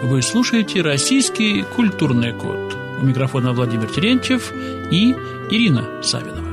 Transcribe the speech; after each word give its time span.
Вы 0.00 0.22
слушаете 0.22 0.80
«Российский 0.80 1.64
культурный 1.74 2.32
код». 2.32 2.76
У 3.02 3.04
микрофона 3.04 3.52
Владимир 3.52 3.92
Терентьев 3.92 4.52
и 4.92 5.12
Ирина 5.50 6.00
Савинова. 6.04 6.46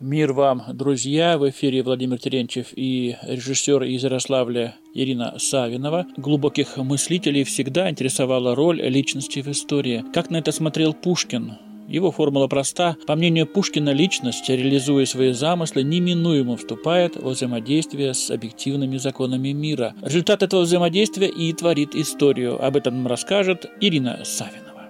Мир 0.00 0.32
вам, 0.32 0.64
друзья! 0.72 1.38
В 1.38 1.48
эфире 1.48 1.84
Владимир 1.84 2.18
Терентьев 2.18 2.68
и 2.74 3.16
режиссер 3.22 3.84
из 3.84 4.02
Ярославля 4.02 4.74
Ирина 4.94 5.36
Савинова. 5.38 6.06
Глубоких 6.16 6.76
мыслителей 6.76 7.44
всегда 7.44 7.88
интересовала 7.88 8.56
роль 8.56 8.82
личности 8.82 9.38
в 9.40 9.46
истории. 9.46 10.04
Как 10.12 10.28
на 10.28 10.38
это 10.38 10.50
смотрел 10.50 10.92
Пушкин? 10.92 11.52
Его 11.88 12.10
формула 12.10 12.48
проста. 12.48 12.96
По 13.06 13.14
мнению 13.14 13.46
Пушкина, 13.46 13.90
личность, 13.90 14.48
реализуя 14.48 15.06
свои 15.06 15.32
замыслы, 15.32 15.84
неминуемо 15.84 16.56
вступает 16.56 17.16
в 17.16 17.28
взаимодействие 17.28 18.12
с 18.12 18.30
объективными 18.30 18.96
законами 18.96 19.52
мира. 19.52 19.94
Результат 20.02 20.42
этого 20.42 20.62
взаимодействия 20.62 21.28
и 21.28 21.52
творит 21.52 21.94
историю. 21.94 22.62
Об 22.64 22.76
этом 22.76 22.96
нам 22.96 23.06
расскажет 23.06 23.66
Ирина 23.80 24.24
Савинова. 24.24 24.88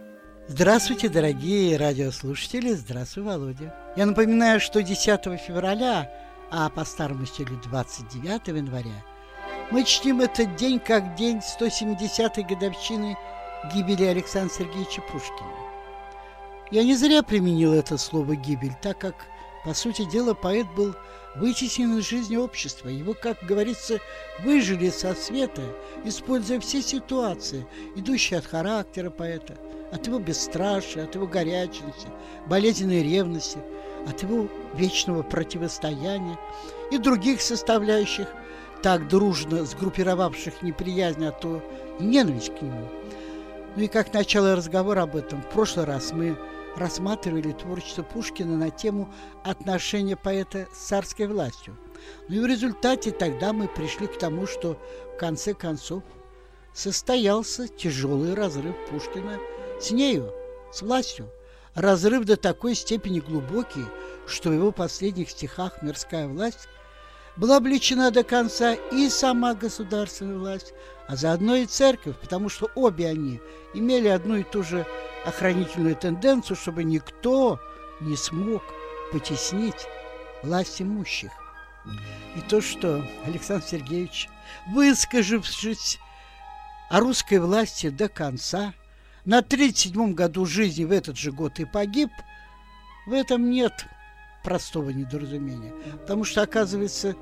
Здравствуйте, 0.49 1.09
дорогие 1.11 1.77
радиослушатели. 1.77 2.73
Здравствуй, 2.73 3.25
Володя. 3.25 3.75
Я 3.97 4.07
напоминаю, 4.07 4.59
что 4.61 4.83
10 4.83 5.39
февраля, 5.47 6.11
а 6.51 6.71
по 6.71 6.85
старому 6.85 7.27
стилю 7.27 7.61
29 7.65 8.49
января, 8.49 9.05
мы 9.71 9.85
чтим 9.85 10.21
этот 10.21 10.57
день 10.57 10.79
как 10.79 11.17
день 11.17 11.39
170-й 11.39 12.43
годовщины 12.43 13.17
гибели 13.75 14.05
Александра 14.05 14.55
Сергеевича 14.55 15.03
Пушкина. 15.13 15.66
Я 16.71 16.83
не 16.83 16.95
зря 16.95 17.23
применил 17.23 17.73
это 17.73 17.97
слово 17.97 18.37
«гибель», 18.37 18.75
так 18.83 18.99
как, 18.99 19.15
по 19.65 19.75
сути 19.75 20.05
дела, 20.05 20.35
поэт 20.35 20.67
был 20.77 20.95
вытеснен 21.37 21.99
из 21.99 22.09
жизни 22.09 22.37
общества. 22.37 22.89
Его, 22.89 23.15
как 23.15 23.43
говорится, 23.45 23.99
выжили 24.41 24.91
со 24.91 25.15
света, 25.15 25.63
используя 26.05 26.61
все 26.61 26.83
ситуации, 26.83 27.67
идущие 27.95 28.39
от 28.39 28.47
характера 28.47 29.11
поэта– 29.11 29.57
от 29.93 30.07
его 30.07 30.19
бесстрашия, 30.19 31.05
от 31.05 31.15
его 31.15 31.27
горячности, 31.27 32.09
болезненной 32.47 33.03
ревности, 33.03 33.59
от 34.07 34.23
его 34.23 34.49
вечного 34.75 35.23
противостояния 35.23 36.39
и 36.91 36.99
других 36.99 37.41
составляющих, 37.41 38.29
так 38.83 39.09
дружно 39.09 39.65
сгруппировавших 39.65 40.63
неприязнь, 40.63 41.25
а 41.25 41.33
то 41.33 41.63
ненависть 41.99 42.57
к 42.57 42.63
нему. 42.63 42.89
Ну 43.75 43.83
и 43.83 43.89
как 43.89 44.13
начало 44.13 44.55
разговора 44.57 45.03
об 45.03 45.17
этом, 45.17 45.43
в 45.43 45.49
прошлый 45.49 45.87
раз 45.87 46.13
мы 46.13 46.37
рассматривали 46.77 47.53
творчество 47.53 48.03
Пушкина 48.03 48.57
на 48.57 48.71
тему 48.71 49.13
отношения 49.45 50.17
поэта 50.17 50.69
с 50.75 50.79
царской 50.87 51.27
властью. 51.27 51.77
Ну 52.29 52.37
и 52.37 52.41
в 52.41 52.47
результате 52.47 53.11
тогда 53.11 53.53
мы 53.53 53.69
пришли 53.69 54.07
к 54.07 54.19
тому, 54.19 54.47
что 54.47 54.79
в 55.15 55.19
конце 55.19 55.55
концов 55.55 56.03
состоялся 56.73 57.69
тяжелый 57.69 58.35
разрыв 58.35 58.75
Пушкина– 58.91 59.39
с 59.81 59.91
нею, 59.91 60.33
с 60.73 60.83
властью, 60.83 61.31
разрыв 61.75 62.25
до 62.25 62.37
такой 62.37 62.75
степени 62.75 63.21
глубокий, 63.21 63.85
что 64.27 64.51
в 64.51 64.55
его 64.55 64.73
последних 64.73 65.31
стихах 65.31 65.83
«Мирская 65.83 66.27
власть» 66.27 66.69
была 67.37 67.59
обличена 67.59 68.11
до 68.11 68.25
конца 68.25 68.75
и 68.75 69.09
сама 69.11 69.55
государственная 69.55 70.39
власть, 70.39 70.73
а 71.09 71.17
заодно 71.17 71.57
и 71.57 71.67
церковь, 71.67 72.17
потому 72.17 72.49
что 72.49 72.71
обе 72.75 73.09
они 73.09 73.41
имели 73.75 74.09
одну 74.09 74.37
и 74.37 74.43
ту 74.43 74.63
же 74.63 74.87
охранительную 75.25 75.97
тенденцию, 75.97 76.57
чтобы 76.57 76.85
никто 76.85 77.61
не 78.01 78.17
смог 78.17 78.63
потеснить 79.13 79.87
власть 80.43 80.83
имущих. 80.83 81.31
И 82.35 82.41
то, 82.41 82.61
что 82.61 83.05
Александр 83.25 83.65
Сергеевич, 83.65 84.29
выскажившись 84.69 85.99
о 86.91 87.01
русской 87.01 87.39
власти 87.39 87.91
до 87.91 88.09
конца– 88.09 88.75
на 89.27 89.41
37-м 89.41 90.15
году 90.15 90.47
жизни 90.47 90.85
в 90.85 90.93
этот 90.93 91.19
же 91.19 91.33
год 91.33 91.59
и 91.59 91.65
погиб, 91.65 92.11
в 93.07 93.13
этом 93.13 93.51
нет 93.51 93.85
простого 94.47 94.91
недоразумения. 94.91 95.73
Потому 96.03 96.23
что, 96.23 96.43
оказывается, 96.43 97.17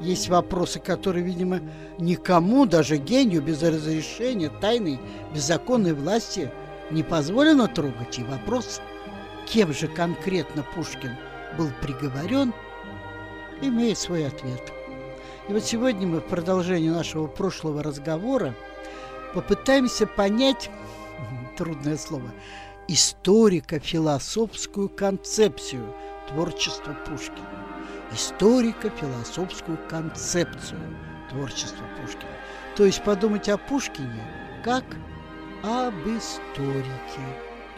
есть 0.00 0.28
вопросы, 0.28 0.78
которые, 0.78 1.24
видимо, 1.24 1.60
никому, 1.98 2.64
даже 2.64 2.96
гению 2.96 3.42
без 3.42 3.60
разрешения 3.60 4.50
тайной 4.60 5.00
беззаконной 5.34 5.94
власти 5.94 6.52
не 6.92 7.02
позволено 7.02 7.66
трогать. 7.66 8.20
И 8.20 8.22
вопрос, 8.22 8.80
кем 9.48 9.74
же 9.74 9.88
конкретно 9.88 10.64
Пушкин 10.76 11.16
был 11.58 11.72
приговорен, 11.82 12.54
имеет 13.60 13.98
свой 13.98 14.28
ответ. 14.28 14.72
И 15.48 15.52
вот 15.52 15.64
сегодня 15.64 16.06
мы 16.06 16.20
в 16.20 16.28
продолжении 16.28 16.88
нашего 16.88 17.26
прошлого 17.26 17.82
разговора 17.82 18.54
попытаемся 19.34 20.06
понять, 20.06 20.70
трудное 21.58 21.96
слово, 21.96 22.30
историко-философскую 22.86 24.88
концепцию 24.88 25.96
творчества 26.30 26.96
Пушкина. 27.06 27.46
Историко-философскую 28.12 29.78
концепцию 29.88 30.80
творчества 31.30 31.84
Пушкина. 32.00 32.30
То 32.76 32.84
есть 32.84 33.02
подумать 33.04 33.48
о 33.48 33.58
Пушкине 33.58 34.24
как 34.64 34.84
об 35.62 35.94
историке. 36.06 37.20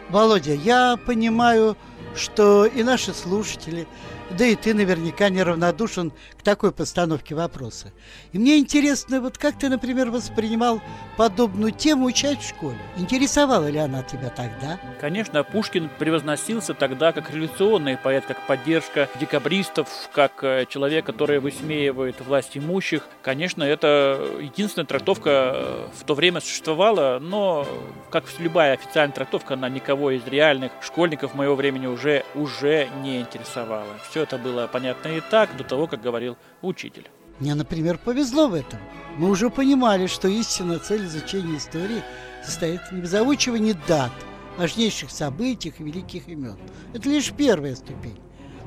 Володя, 0.09 0.53
я 0.53 0.97
понимаю, 1.05 1.77
что 2.15 2.65
и 2.65 2.83
наши 2.83 3.13
слушатели, 3.13 3.87
да 4.31 4.45
и 4.45 4.55
ты 4.55 4.73
наверняка 4.73 5.29
неравнодушен 5.29 6.11
к 6.37 6.41
такой 6.43 6.71
постановке 6.71 7.35
вопроса. 7.35 7.91
И 8.31 8.39
мне 8.39 8.57
интересно, 8.57 9.21
вот 9.21 9.37
как 9.37 9.57
ты, 9.57 9.69
например, 9.69 10.09
воспринимал 10.11 10.81
подобную 11.17 11.71
тему 11.71 12.05
учать 12.05 12.41
в 12.41 12.47
школе? 12.47 12.77
Интересовала 12.97 13.69
ли 13.69 13.77
она 13.77 14.03
тебя 14.03 14.29
тогда? 14.29 14.79
Конечно, 14.99 15.43
Пушкин 15.43 15.89
превозносился 15.99 16.73
тогда 16.73 17.11
как 17.11 17.29
революционный 17.29 17.97
поэт, 17.97 18.25
как 18.25 18.45
поддержка 18.47 19.09
декабристов, 19.19 19.87
как 20.13 20.43
э, 20.43 20.65
человек, 20.69 21.05
который 21.05 21.39
высмеивает 21.39 22.21
власть 22.21 22.57
имущих. 22.57 23.07
Конечно, 23.21 23.63
это 23.63 24.19
единственная 24.39 24.85
трактовка 24.85 25.29
э, 25.29 25.87
в 25.99 26.03
то 26.05 26.13
время 26.13 26.39
существовала, 26.39 27.19
но, 27.19 27.67
как 28.09 28.25
любая 28.39 28.73
официальная 28.73 29.13
трактовка, 29.13 29.53
она 29.53 29.69
никого 29.69 30.11
из 30.11 30.25
реальных 30.27 30.71
школьников 30.81 31.35
моего 31.35 31.55
времени 31.55 31.87
уже, 31.87 32.25
уже 32.35 32.89
не 33.01 33.21
интересовала. 33.21 33.85
Все 34.13 34.21
это 34.21 34.37
было 34.37 34.67
понятно 34.67 35.07
и 35.07 35.21
так, 35.21 35.57
до 35.57 35.63
того, 35.63 35.87
как 35.87 36.03
говорил 36.03 36.37
учитель. 36.61 37.09
Мне, 37.39 37.55
например, 37.55 37.97
повезло 37.97 38.47
в 38.47 38.53
этом. 38.53 38.77
Мы 39.17 39.27
уже 39.27 39.49
понимали, 39.49 40.05
что 40.05 40.27
истинная 40.27 40.77
цель 40.77 41.05
изучения 41.05 41.57
истории 41.57 42.03
состоит 42.45 42.81
не 42.91 43.01
в 43.01 43.07
заучивании 43.07 43.75
дат, 43.87 44.11
важнейших 44.55 45.09
событий 45.09 45.73
и 45.75 45.83
великих 45.83 46.27
имен. 46.27 46.59
Это 46.93 47.09
лишь 47.09 47.31
первая 47.31 47.75
ступень. 47.75 48.19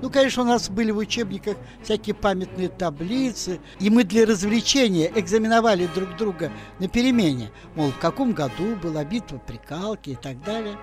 Ну, 0.03 0.11
конечно, 0.11 0.43
у 0.43 0.47
нас 0.47 0.69
были 0.69 0.91
в 0.91 0.97
учебниках 0.97 1.57
всякие 1.81 2.17
памятные 2.17 2.69
таблицы, 2.69 3.61
и 3.79 3.89
мы 3.89 4.03
для 4.03 4.27
развлечения 4.27 5.13
экзаменовали 5.15 5.89
друг 5.95 6.17
друга 6.17 6.51
на 6.81 6.89
перемене, 6.89 7.53
мол, 7.77 7.93
в 7.93 7.99
каком 7.99 8.33
году 8.33 8.75
была 8.83 9.05
битва 9.05 9.41
при 9.47 9.59
Калке 9.59 10.11
и 10.11 10.17
так 10.17 10.43
далее. 10.43 10.77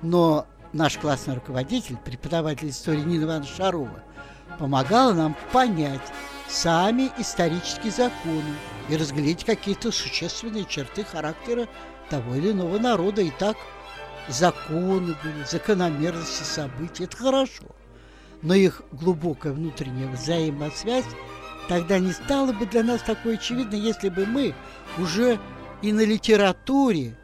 Но 0.00 0.46
наш 0.72 0.98
классный 0.98 1.34
руководитель, 1.34 1.96
преподаватель 1.96 2.70
истории 2.70 3.00
Нина 3.00 3.24
Ивановна 3.24 3.48
Шарова, 3.48 4.02
помогала 4.58 5.12
нам 5.12 5.36
понять 5.52 6.00
сами 6.48 7.10
исторические 7.18 7.92
законы 7.92 8.54
и 8.88 8.96
разглядеть 8.96 9.44
какие-то 9.44 9.92
существенные 9.92 10.64
черты 10.64 11.04
характера 11.04 11.68
того 12.08 12.34
или 12.34 12.52
иного 12.52 12.78
народа. 12.78 13.22
И 13.22 13.30
так 13.30 13.56
законы 14.28 15.16
были, 15.22 15.44
закономерности 15.44 16.42
событий. 16.42 17.04
Это 17.04 17.16
хорошо. 17.16 17.64
Но 18.42 18.54
их 18.54 18.82
глубокая 18.90 19.52
внутренняя 19.52 20.08
взаимосвязь 20.08 21.04
тогда 21.68 21.98
не 21.98 22.12
стала 22.12 22.52
бы 22.52 22.66
для 22.66 22.82
нас 22.82 23.02
такой 23.02 23.34
очевидной, 23.34 23.78
если 23.78 24.08
бы 24.08 24.26
мы 24.26 24.54
уже 24.98 25.38
и 25.82 25.92
на 25.92 26.04
литературе 26.04 27.16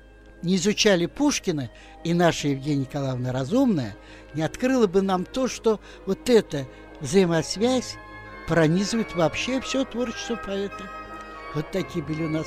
не 0.47 0.57
изучали 0.57 1.07
Пушкина, 1.07 1.71
и 2.05 2.15
наша 2.15 2.47
Евгения 2.47 2.83
Николаевна 2.83 3.33
Разумная 3.33 3.97
не 4.33 4.43
открыла 4.43 4.87
бы 4.87 5.03
нам 5.03 5.25
то, 5.25 5.49
что 5.49 5.81
вот 6.07 6.31
эта 6.31 6.67
взаимосвязь 7.01 7.97
пронизывает 8.47 9.13
вообще 9.17 9.61
все 9.61 9.85
творчество 9.85 10.37
поэта. 10.37 10.89
Вот 11.53 11.73
такие 11.73 12.05
были 12.05 12.23
у 12.23 12.29
нас 12.29 12.47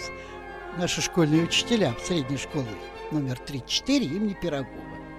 наши 0.78 1.02
школьные 1.02 1.44
учителя 1.44 1.94
в 1.94 2.08
средней 2.08 2.38
школе 2.38 2.70
номер 3.12 3.38
34 3.38 4.06
имени 4.06 4.38
Пирогова. 4.42 4.70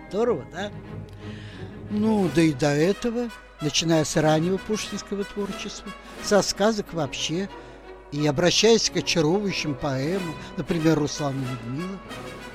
Здорово, 0.09 0.47
да? 0.51 0.73
Ну, 1.91 2.31
да 2.35 2.41
и 2.41 2.55
до 2.55 2.69
этого, 2.69 3.29
начиная 3.61 4.05
с 4.05 4.17
раннего 4.17 4.57
пушкинского 4.57 5.25
творчества, 5.25 5.93
со 6.23 6.41
сказок 6.41 6.95
вообще, 6.95 7.51
и 8.11 8.27
обращаясь 8.27 8.89
к 8.89 8.97
очаровывающим 8.97 9.75
поэмам, 9.75 10.35
например, 10.57 10.99
Руслана 10.99 11.45
Людмила, 11.67 11.99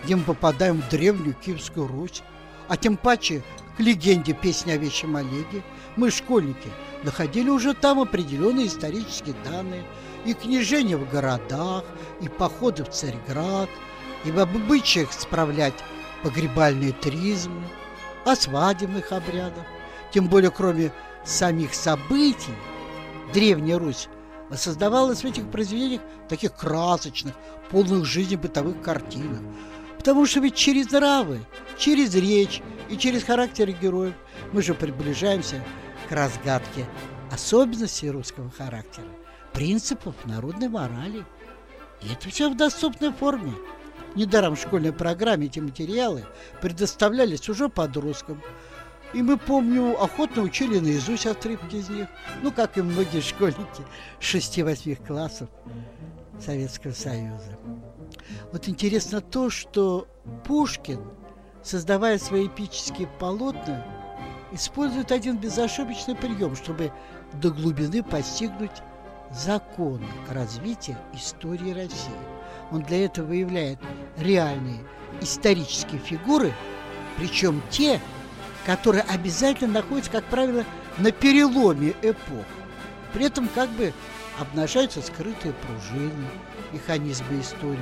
где 0.06 0.16
мы 0.16 0.24
попадаем 0.24 0.82
в 0.82 0.90
древнюю 0.90 1.34
Киевскую 1.34 1.88
Русь, 1.88 2.22
а 2.68 2.78
тем 2.78 2.96
паче 2.96 3.44
к 3.76 3.80
легенде 3.80 4.34
песни 4.34 4.72
о 4.72 4.78
Вечем 4.78 5.16
Олеге, 5.16 5.64
мы, 5.96 6.12
школьники, 6.12 6.70
находили 7.04 7.50
уже 7.50 7.74
там 7.74 8.00
определенные 8.00 8.68
исторические 8.68 9.36
данные, 9.44 9.84
и 10.24 10.34
княжения 10.34 10.98
в 10.98 11.10
городах, 11.10 11.84
и 12.22 12.30
походы 12.30 12.84
в 12.84 12.90
Царьград, 12.90 13.70
и 14.24 14.32
в 14.32 14.40
обычаях 14.40 15.12
справлять 15.12 15.74
погребальные 16.24 16.94
тризмы, 16.94 17.64
о 18.26 18.36
свадебных 18.36 19.12
обрядах. 19.12 19.66
Тем 20.12 20.28
более, 20.28 20.52
кроме 20.52 20.92
самих 21.24 21.74
событий, 21.74 22.54
Древняя 23.34 23.80
Русь 23.80 24.08
создавалась 24.54 25.22
в 25.22 25.26
этих 25.26 25.50
произведениях 25.50 26.02
таких 26.30 26.56
красочных, 26.56 27.34
полных 27.72 28.06
жизни 28.06 28.36
бытовых 28.36 28.82
картинах. 28.82 29.40
Потому 30.06 30.28
что 30.28 30.40
ведь 30.40 30.54
через 30.54 30.92
нравы, 30.92 31.40
через 31.80 32.14
речь 32.14 32.62
и 32.92 32.96
через 32.96 33.24
характер 33.24 33.72
героев 33.72 34.14
мы 34.52 34.62
же 34.62 34.76
приближаемся 34.76 35.64
к 36.08 36.12
разгадке 36.12 36.86
особенностей 37.32 38.12
русского 38.12 38.52
характера, 38.52 39.08
принципов 39.52 40.14
народной 40.26 40.68
морали. 40.68 41.26
И 42.04 42.14
это 42.14 42.30
все 42.30 42.52
в 42.52 42.56
доступной 42.56 43.14
форме. 43.14 43.54
Недаром 44.14 44.56
в 44.56 44.62
школьной 44.62 44.94
программе 44.94 45.48
эти 45.48 45.60
материалы 45.60 46.24
предоставлялись 46.62 47.50
уже 47.50 47.68
подросткам. 47.68 48.44
И 49.16 49.24
мы, 49.24 49.38
помню, 49.38 50.00
охотно 50.00 50.44
учили 50.44 50.78
наизусть 50.78 51.26
отрывки 51.26 51.78
из 51.78 51.90
них, 51.90 52.08
ну, 52.44 52.52
как 52.52 52.78
и 52.78 52.84
многие 52.84 53.22
школьники 53.22 53.82
6-8 54.20 55.04
классов 55.04 55.50
Советского 56.40 56.92
Союза. 56.92 57.58
Вот 58.52 58.68
интересно 58.70 59.22
то, 59.22 59.50
что 59.50 60.08
Пушкин, 60.46 61.02
создавая 61.64 62.18
свои 62.18 62.48
эпические 62.48 63.08
полотна, 63.20 63.86
использует 64.52 65.12
один 65.12 65.38
безошибочный 65.38 66.16
прием, 66.16 66.56
чтобы 66.56 66.92
до 67.34 67.50
глубины 67.50 68.04
постигнуть 68.04 68.82
законы 69.32 70.08
развития 70.30 70.98
истории 71.14 71.72
России. 71.72 72.14
Он 72.72 72.82
для 72.82 73.06
этого 73.06 73.28
выявляет 73.28 73.80
реальные 74.18 74.80
исторические 75.22 76.00
фигуры, 76.00 76.54
причем 77.18 77.62
те, 77.70 78.00
которые 78.66 79.04
обязательно 79.04 79.74
находятся, 79.74 80.12
как 80.12 80.26
правило, 80.26 80.64
на 80.98 81.12
переломе 81.12 81.94
эпох. 82.02 82.46
При 83.14 83.26
этом 83.26 83.48
как 83.50 83.70
бы 83.72 83.94
обнажаются 84.40 85.02
скрытые 85.02 85.54
пружины, 85.54 86.28
механизмы 86.72 87.40
истории, 87.40 87.80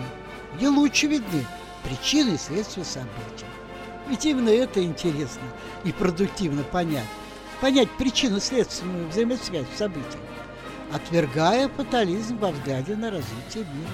где 0.55 0.67
лучше 0.67 1.07
видны 1.07 1.45
причины 1.83 2.35
и 2.35 2.37
следствия 2.37 2.83
событий. 2.83 3.45
Ведь 4.07 4.25
именно 4.25 4.49
это 4.49 4.83
интересно 4.83 5.43
и 5.83 5.91
продуктивно 5.91 6.63
понять. 6.63 7.07
Понять 7.61 7.89
причинно-следственную 7.97 9.07
взаимосвязь 9.07 9.67
событий, 9.77 10.17
отвергая 10.91 11.69
фатализм 11.69 12.37
во 12.37 12.51
взгляде 12.51 12.95
на 12.95 13.09
развитие 13.09 13.63
мира. 13.63 13.91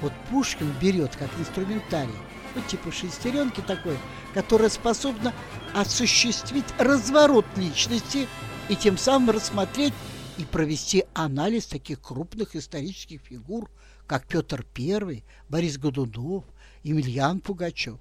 Вот 0.00 0.12
Пушкин 0.30 0.72
берет 0.80 1.14
как 1.16 1.28
инструментарий, 1.38 2.14
вот 2.54 2.66
типа 2.66 2.90
шестеренки 2.90 3.60
такой, 3.60 3.98
которая 4.32 4.70
способна 4.70 5.34
осуществить 5.74 6.64
разворот 6.78 7.44
личности 7.56 8.26
и 8.68 8.76
тем 8.76 8.96
самым 8.96 9.30
рассмотреть 9.30 9.92
и 10.38 10.44
провести 10.44 11.04
анализ 11.12 11.66
таких 11.66 12.00
крупных 12.00 12.56
исторических 12.56 13.20
фигур, 13.20 13.68
как 14.06 14.26
Петр 14.26 14.66
I, 14.76 15.24
Борис 15.48 15.78
Годунов, 15.78 16.44
Емельян 16.82 17.40
Пугачев. 17.40 17.98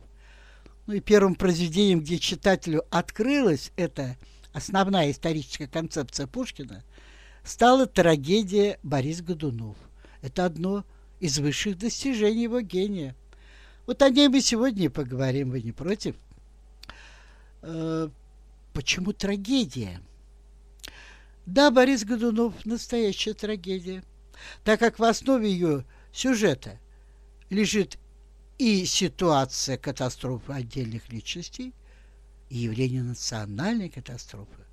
Ну 0.85 0.93
и 0.93 0.99
первым 0.99 1.35
произведением, 1.35 2.01
где 2.01 2.19
читателю 2.19 2.83
открылась 2.89 3.71
эта 3.77 4.17
основная 4.51 5.11
историческая 5.11 5.67
концепция 5.67 6.27
Пушкина, 6.27 6.83
стала 7.43 7.85
трагедия 7.85 8.79
Борис 8.83 9.21
Годунов. 9.21 9.77
Это 10.21 10.45
одно 10.45 10.85
из 11.19 11.39
высших 11.39 11.77
достижений 11.77 12.43
его 12.43 12.61
гения. 12.61 13.15
Вот 13.85 14.01
о 14.01 14.09
ней 14.09 14.27
мы 14.27 14.41
сегодня 14.41 14.85
и 14.85 14.89
поговорим, 14.89 15.51
вы 15.51 15.61
не 15.61 15.71
против? 15.71 16.15
Э, 17.61 18.09
почему 18.73 19.13
трагедия? 19.13 20.01
Да, 21.45 21.71
Борис 21.71 22.05
Годунов– 22.05 22.53
настоящая 22.65 23.33
трагедия, 23.33 24.03
так 24.63 24.79
как 24.79 24.99
в 24.99 25.03
основе 25.03 25.51
ее 25.51 25.85
сюжета 26.11 26.79
лежит 27.49 27.97
и 28.57 28.85
ситуация 28.85 29.77
катастрофы 29.77 30.53
отдельных 30.53 31.09
личностей, 31.09 31.73
и 32.49 32.57
явление 32.59 33.03
национальной 33.03 33.89
катастрофы. 33.89 34.63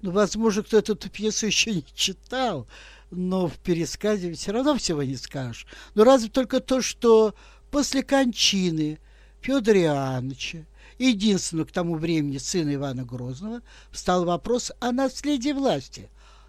Ну, 0.00 0.10
возможно, 0.10 0.62
кто 0.62 0.78
эту 0.78 0.96
пьесу 0.96 1.46
еще 1.46 1.74
не 1.74 1.84
читал, 1.94 2.68
но 3.10 3.48
в 3.48 3.58
пересказе 3.58 4.32
все 4.34 4.52
равно 4.52 4.76
всего 4.76 5.02
не 5.02 5.16
скажешь. 5.16 5.66
Но 5.94 6.04
разве 6.04 6.28
только 6.28 6.60
то, 6.60 6.82
что 6.82 7.34
после 7.70 8.02
кончины 8.02 9.00
Федора 9.40 9.80
Иоанновича, 9.80 10.66
единственного 10.98 11.66
к 11.66 11.72
тому 11.72 11.96
времени 11.96 12.38
сына 12.38 12.74
Ивана 12.74 13.04
Грозного, 13.04 13.62
встал 13.90 14.24
вопрос 14.24 14.70
о 14.78 14.92
наследии 14.92 15.52
власти. 15.52 16.08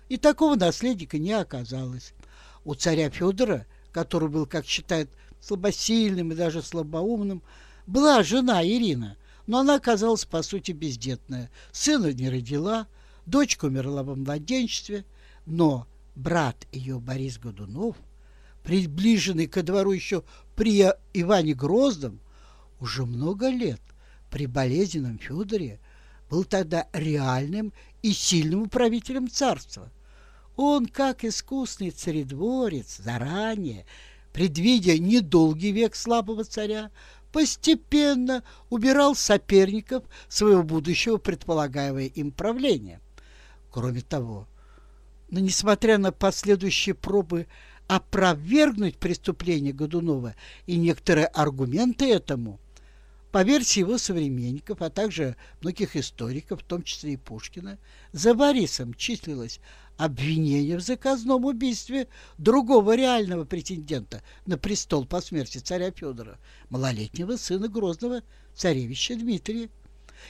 И 0.10 0.18
такого 0.18 0.56
наследника 0.56 1.18
не 1.18 1.34
оказалось. 1.34 2.14
У 2.66 2.74
царя 2.74 3.10
Федора, 3.10 3.66
который 3.92 4.28
был, 4.28 4.46
как 4.48 4.66
считают, 4.66 5.10
слабосильным 5.40 6.32
и 6.32 6.36
даже 6.36 6.62
слабоумным, 6.62 7.44
была 7.88 8.24
жена 8.24 8.66
Ирина, 8.66 9.16
но 9.46 9.60
она 9.60 9.76
оказалась, 9.76 10.26
по 10.26 10.42
сути, 10.42 10.72
бездетная. 10.72 11.52
Сына 11.72 12.12
не 12.12 12.30
родила, 12.30 12.88
дочка 13.28 13.66
умерла 13.66 14.04
во 14.04 14.16
младенчестве, 14.16 15.06
но 15.46 15.88
брат 16.16 16.68
ее 16.72 17.00
Борис 17.00 17.38
Годунов, 17.38 17.96
приближенный 18.64 19.46
ко 19.46 19.62
двору 19.62 19.92
еще 19.92 20.24
при 20.56 20.92
Иване 21.14 21.54
Грозном, 21.54 22.20
уже 22.80 23.06
много 23.06 23.50
лет 23.50 23.82
при 24.32 24.48
болезненном 24.48 25.20
Федоре 25.20 25.80
был 26.30 26.44
тогда 26.44 26.88
реальным 26.92 27.72
и 28.02 28.12
сильным 28.12 28.64
управителем 28.64 29.30
царства. 29.30 29.92
Он, 30.56 30.86
как 30.86 31.26
искусный 31.26 31.92
царедворец, 31.92 32.98
заранее 32.98 33.86
предвидя 34.36 34.98
недолгий 34.98 35.72
век 35.72 35.96
слабого 35.96 36.44
царя, 36.44 36.92
постепенно 37.32 38.44
убирал 38.70 39.16
соперников 39.16 40.04
своего 40.28 40.62
будущего 40.62 41.18
предполагаемого 41.18 42.02
им 42.02 42.32
правления. 42.32 43.00
Кроме 43.72 44.02
того, 44.02 44.46
но 45.30 45.40
несмотря 45.40 45.98
на 45.98 46.12
последующие 46.12 46.96
пробы 46.96 47.48
опровергнуть 47.88 48.98
преступление 48.98 49.72
Годунова 49.72 50.36
и 50.66 50.76
некоторые 50.76 51.28
аргументы 51.28 52.12
этому, 52.12 52.60
по 53.32 53.44
версии 53.44 53.80
его 53.80 53.98
современников, 53.98 54.82
а 54.82 54.90
также 54.90 55.36
многих 55.62 55.96
историков, 55.96 56.62
в 56.62 56.66
том 56.66 56.84
числе 56.84 57.14
и 57.14 57.18
Пушкина, 57.18 57.78
за 58.14 58.34
Борисом 58.34 58.94
числилось 58.94 59.60
обвинение 59.98 60.78
в 60.78 60.82
заказном 60.82 61.46
убийстве 61.46 62.08
другого 62.38 62.96
реального 62.96 63.46
претендента 63.46 64.22
на 64.46 64.58
престол 64.58 65.06
по 65.06 65.22
смерти 65.22 65.60
царя 65.60 65.92
Федора, 65.92 66.38
малолетнего 66.70 67.38
сына 67.38 67.68
Грозного 67.68 68.22
царевича 68.54 69.16
Дмитрия. 69.16 69.70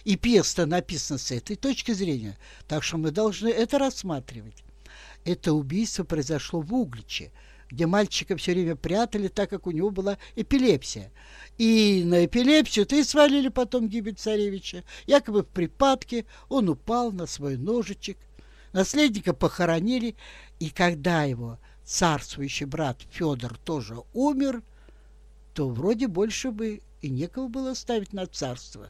И 0.03 0.17
пьеса 0.17 0.65
написана 0.65 1.17
с 1.17 1.31
этой 1.31 1.55
точки 1.55 1.93
зрения, 1.93 2.37
так 2.67 2.83
что 2.83 2.97
мы 2.97 3.11
должны 3.11 3.47
это 3.47 3.79
рассматривать. 3.79 4.63
Это 5.23 5.53
убийство 5.53 6.03
произошло 6.03 6.61
в 6.61 6.73
Угличе, 6.73 7.31
где 7.69 7.87
мальчика 7.87 8.35
все 8.35 8.51
время 8.51 8.75
прятали, 8.75 9.27
так 9.27 9.49
как 9.49 9.67
у 9.67 9.71
него 9.71 9.89
была 9.91 10.17
эпилепсия. 10.35 11.11
И 11.57 12.03
на 12.05 12.25
эпилепсию-то 12.25 12.95
и 12.95 13.03
свалили 13.03 13.47
потом 13.47 13.87
гибель 13.87 14.15
царевича. 14.15 14.83
Якобы 15.07 15.43
в 15.43 15.47
припадке 15.47 16.25
он 16.49 16.69
упал 16.69 17.11
на 17.11 17.25
свой 17.25 17.57
ножичек– 17.57 18.17
Наследника 18.75 19.33
похоронили, 19.33 20.17
и 20.59 20.69
когда 20.69 21.23
его 21.23 21.59
царствующий 21.85 22.65
брат 22.65 22.97
Федор 23.09 23.57
тоже 23.57 23.95
умер, 24.13 24.63
то 25.53 25.69
вроде 25.69 26.09
больше 26.09 26.51
бы 26.51 26.81
и 27.01 27.09
некого 27.09 27.47
было 27.47 27.73
ставить 27.73 28.11
на 28.11 28.27
царство. 28.27 28.89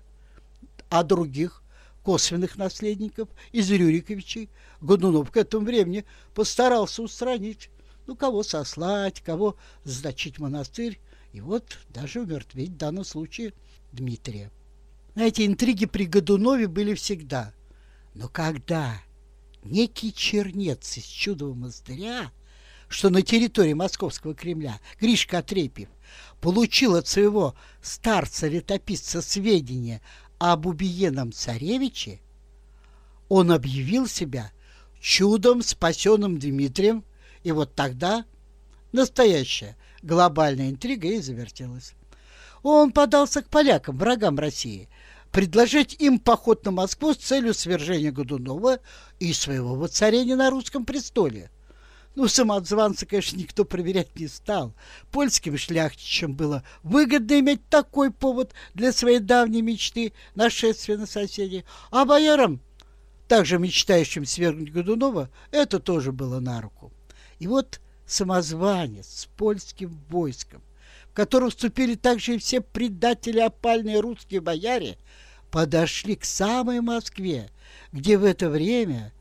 А 0.90 1.04
других 1.04 1.62
косвенных 2.02 2.58
наследников 2.58 3.30
из 3.52 3.70
Рюриковичей 3.70 4.50
Годунов 4.82 5.30
к 5.30 5.38
этому 5.38 5.68
времени 5.68 6.04
постарался 6.34 7.04
устранить. 7.04 7.70
Ну, 8.08 8.16
кого 8.16 8.42
сослать, 8.42 9.22
кого 9.22 9.56
сдачить 9.84 10.40
монастырь, 10.40 11.00
и 11.32 11.42
вот 11.42 11.78
даже 11.90 12.22
умертвить 12.22 12.72
в 12.72 12.78
данном 12.78 13.04
случае 13.04 13.54
Дмитрия. 13.92 14.50
Эти 15.14 15.46
интриги 15.46 15.86
при 15.86 16.08
Годунове 16.08 16.68
были 16.68 16.96
всегда. 16.96 17.54
Но 18.16 18.28
когда 18.30 19.00
некий 19.66 20.14
чернец 20.14 20.98
из 20.98 21.06
чудового 21.06 21.56
монастыря, 21.56 22.32
что 22.88 23.10
на 23.10 23.22
территории 23.22 23.74
Московского 23.74 24.36
Кремля, 24.36 24.80
Гришка 25.00 25.40
Отрепьев, 25.40 25.90
получил 26.40 26.96
от 26.96 27.08
своего 27.08 27.56
старца-летописца 27.82 29.22
сведения 29.22 30.02
об 30.38 30.66
убиенном 30.68 31.32
царевиче, 31.32 32.20
он 33.28 33.52
объявил 33.52 34.08
себя 34.08 34.52
чудом 35.00 35.62
спасенным 35.62 36.38
Дмитрием, 36.38 37.04
и 37.44 37.52
вот 37.52 37.74
тогда 37.76 38.26
настоящая 38.92 39.78
глобальная 40.02 40.70
интрига 40.70 41.08
и 41.08 41.20
завертелась. 41.20 41.94
Он 42.64 42.92
подался 42.92 43.42
к 43.42 43.50
полякам, 43.50 43.98
врагам 43.98 44.40
России, 44.40 44.90
предложить 45.36 45.98
им 46.00 46.18
поход 46.18 46.64
на 46.64 46.72
Москву 46.72 47.14
с 47.14 47.18
целью 47.18 47.54
свержения 47.54 48.10
Годунова 48.10 48.80
и 49.20 49.34
своего 49.34 49.76
воцарения 49.76 50.38
на 50.38 50.50
русском 50.50 50.86
престоле. 50.86 51.52
Ну, 52.16 52.30
самоотзванца, 52.30 53.06
конечно, 53.06 53.36
никто 53.36 53.66
проверять 53.66 54.18
не 54.18 54.30
стал. 54.30 54.74
Польским 55.12 55.58
шляхтичам 55.58 56.36
было 56.36 56.64
выгодно 56.84 57.38
иметь 57.42 57.68
такой 57.68 58.12
повод 58.12 58.54
для 58.76 58.94
своей 58.94 59.20
давней 59.20 59.62
мечты 59.62 60.14
нашествия 60.36 60.96
на 60.98 61.06
соседей, 61.06 61.66
а 61.92 62.06
боярам, 62.06 62.62
также 63.28 63.60
мечтающим 63.60 64.26
свергнуть 64.26 64.72
Годунова, 64.72 65.30
это 65.52 65.82
тоже 65.82 66.14
было 66.14 66.40
на 66.40 66.62
руку. 66.62 66.94
И 67.40 67.48
вот 67.48 67.82
самозванец 68.06 69.08
с 69.08 69.26
польским 69.26 70.00
войском, 70.08 70.62
в 71.12 71.14
котором 71.14 71.50
вступили 71.50 71.96
также 71.96 72.36
и 72.36 72.38
все 72.38 72.62
предатели 72.62 73.42
опальные 73.42 74.00
русские 74.00 74.40
бояре, 74.40 74.98
подошли 75.56 76.18
к 76.18 76.26
самой 76.26 76.82
Москве, 76.82 77.50
где 77.94 78.18
в 78.18 78.26
это 78.26 78.50
время 78.50 79.14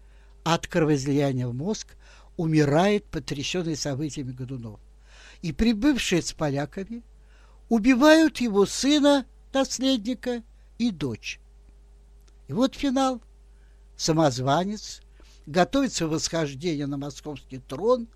от 0.43 0.67
кровоизлияния 0.67 1.47
в 1.47 1.55
мозг 1.55 1.95
умирает 2.37 3.05
потрясенный 3.05 3.77
событиями 3.77 4.33
Годунов. 4.33 4.81
И 5.43 5.53
прибывшие 5.53 6.23
с 6.23 6.33
поляками 6.33 7.05
убивают 7.69 8.39
его 8.39 8.67
сына, 8.67 9.27
наследника 9.53 10.43
и 10.77 10.91
дочь. 10.91 11.39
И 12.49 12.53
вот 12.53 12.75
финал. 12.75 13.23
Самозванец 13.97 15.03
готовится 15.47 16.09
восхождение 16.09 16.87
на 16.87 16.97
московский 16.97 17.59
трон, 17.59 18.09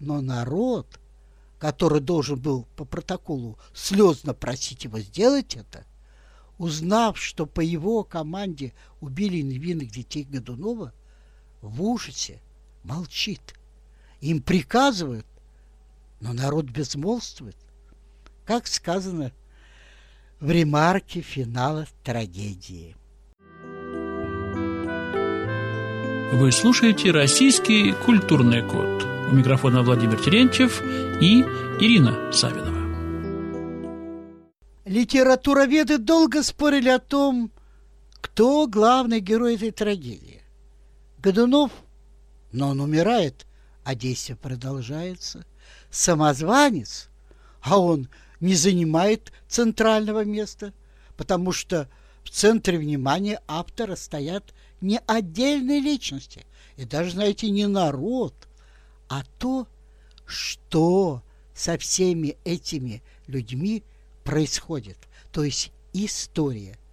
но 0.00 0.20
народ, 0.20 1.00
который 1.58 2.02
должен 2.02 2.38
был 2.38 2.66
по 2.76 2.84
протоколу 2.84 3.56
слезно 3.72 4.34
просить 4.34 4.84
его 4.84 4.98
сделать 4.98 5.56
это, 5.56 5.86
узнав, 6.58 7.18
что 7.18 7.46
по 7.46 7.60
его 7.60 8.04
команде 8.04 8.74
убили 9.00 9.40
невинных 9.40 9.90
детей 9.90 10.24
Годунова, 10.24 10.92
в 11.62 11.82
ужасе 11.82 12.40
молчит. 12.84 13.54
Им 14.20 14.42
приказывают, 14.42 15.26
но 16.20 16.32
народ 16.32 16.66
безмолвствует. 16.66 17.56
Как 18.44 18.66
сказано 18.66 19.32
в 20.40 20.50
ремарке 20.50 21.20
финала 21.20 21.86
трагедии. 22.04 22.96
Вы 26.32 26.52
слушаете 26.52 27.10
«Российский 27.10 27.92
культурный 27.92 28.62
код». 28.62 29.04
У 29.30 29.34
микрофона 29.34 29.82
Владимир 29.82 30.22
Терентьев 30.22 30.82
и 31.20 31.42
Ирина 31.80 32.32
Савинова. 32.32 32.77
Литературоведы 34.88 35.98
долго 35.98 36.42
спорили 36.42 36.88
о 36.88 36.98
том, 36.98 37.52
кто 38.20 38.66
главный 38.66 39.20
герой 39.20 39.54
этой 39.56 39.70
трагедии. 39.70 40.42
Годунов– 41.18 41.70
но 42.52 42.70
он 42.70 42.80
умирает, 42.80 43.46
а 43.84 43.94
действие 43.94 44.36
продолжается. 44.36 45.44
Самозванец, 45.90 47.08
а 47.60 47.78
он 47.78 48.08
не 48.40 48.54
занимает 48.54 49.32
центрального 49.48 50.24
места, 50.24 50.72
потому 51.16 51.52
что 51.52 51.88
в 52.24 52.30
центре 52.30 52.78
внимания 52.78 53.40
автора 53.46 53.96
стоят 53.96 54.54
не 54.80 55.00
отдельные 55.06 55.80
личности, 55.80 56.46
и 56.76 56.84
даже, 56.84 57.12
знаете, 57.12 57.50
не 57.50 57.66
народ, 57.66 58.34
а 59.08 59.22
то, 59.38 59.66
что 60.24 61.22
со 61.54 61.76
всеми 61.78 62.36
этими 62.44 63.02
людьми 63.26 63.82
происходит, 64.28 64.98
то 65.32 65.42
есть 65.42 65.72
история– 65.94 66.76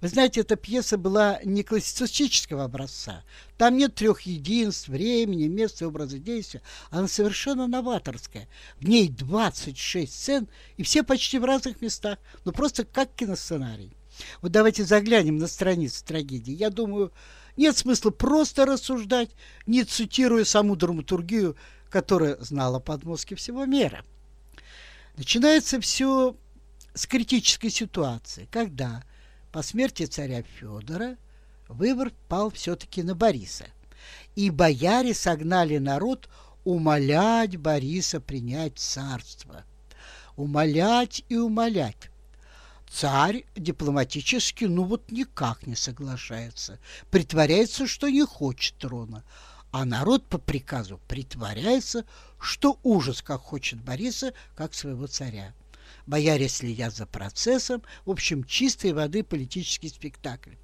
вы 0.00 0.08
знаете, 0.08 0.40
эта 0.40 0.56
пьеса 0.56 0.96
была 0.96 1.40
не 1.44 1.62
классицистического 1.62 2.64
образца. 2.64 3.22
Там 3.58 3.76
нет 3.76 3.94
трех 3.94 4.22
единств, 4.22 4.88
времени, 4.88 5.46
места, 5.46 5.86
образа 5.86 6.18
действия. 6.18 6.62
Она 6.88 7.06
совершенно 7.06 7.66
новаторская. 7.66 8.48
В 8.78 8.88
ней 8.88 9.10
26 9.10 10.10
сцен, 10.10 10.48
и 10.78 10.84
все 10.84 11.02
почти 11.02 11.38
в 11.38 11.44
разных 11.44 11.82
местах. 11.82 12.18
Ну, 12.46 12.52
просто 12.52 12.86
как 12.86 13.14
киносценарий. 13.14 13.92
Вот 14.40 14.52
давайте 14.52 14.84
заглянем 14.84 15.36
на 15.36 15.48
страницы 15.48 16.02
трагедии. 16.02 16.52
Я 16.52 16.70
думаю, 16.70 17.12
нет 17.58 17.76
смысла 17.76 18.08
просто 18.08 18.64
рассуждать, 18.64 19.30
не 19.66 19.84
цитируя 19.84 20.44
саму 20.44 20.76
драматургию, 20.76 21.56
которая 21.90 22.38
знала 22.40 22.78
подмозги 22.78 23.34
всего 23.34 23.66
мира. 23.66 24.02
Начинается 25.18 25.78
все 25.78 26.36
с 26.94 27.06
критической 27.06 27.70
ситуации, 27.70 28.48
когда 28.50 29.04
по 29.52 29.62
смерти 29.62 30.06
царя 30.06 30.42
Федора 30.42 31.16
выбор 31.68 32.12
пал 32.28 32.50
все-таки 32.50 33.02
на 33.02 33.14
Бориса. 33.14 33.66
И 34.34 34.50
бояре 34.50 35.14
согнали 35.14 35.78
народ 35.78 36.28
умолять 36.64 37.56
Бориса 37.56 38.20
принять 38.20 38.78
царство. 38.78 39.64
Умолять 40.36 41.24
и 41.28 41.36
умолять. 41.36 42.10
Царь 42.90 43.44
дипломатически, 43.54 44.64
ну 44.64 44.84
вот 44.84 45.12
никак 45.12 45.66
не 45.66 45.76
соглашается. 45.76 46.78
Притворяется, 47.10 47.86
что 47.86 48.08
не 48.08 48.24
хочет 48.24 48.76
трона. 48.78 49.24
А 49.70 49.84
народ 49.84 50.26
по 50.26 50.38
приказу 50.38 51.00
притворяется, 51.06 52.04
что 52.40 52.80
ужас 52.82 53.22
как 53.22 53.40
хочет 53.40 53.80
Бориса, 53.80 54.32
как 54.56 54.74
своего 54.74 55.06
царя 55.06 55.54
бояре 56.10 56.48
следят 56.48 56.94
за 56.94 57.06
процессом, 57.06 57.82
в 58.04 58.10
общем, 58.10 58.44
чистой 58.44 58.92
воды 58.92 59.22
политический 59.22 59.88
спектакль. 59.88 60.54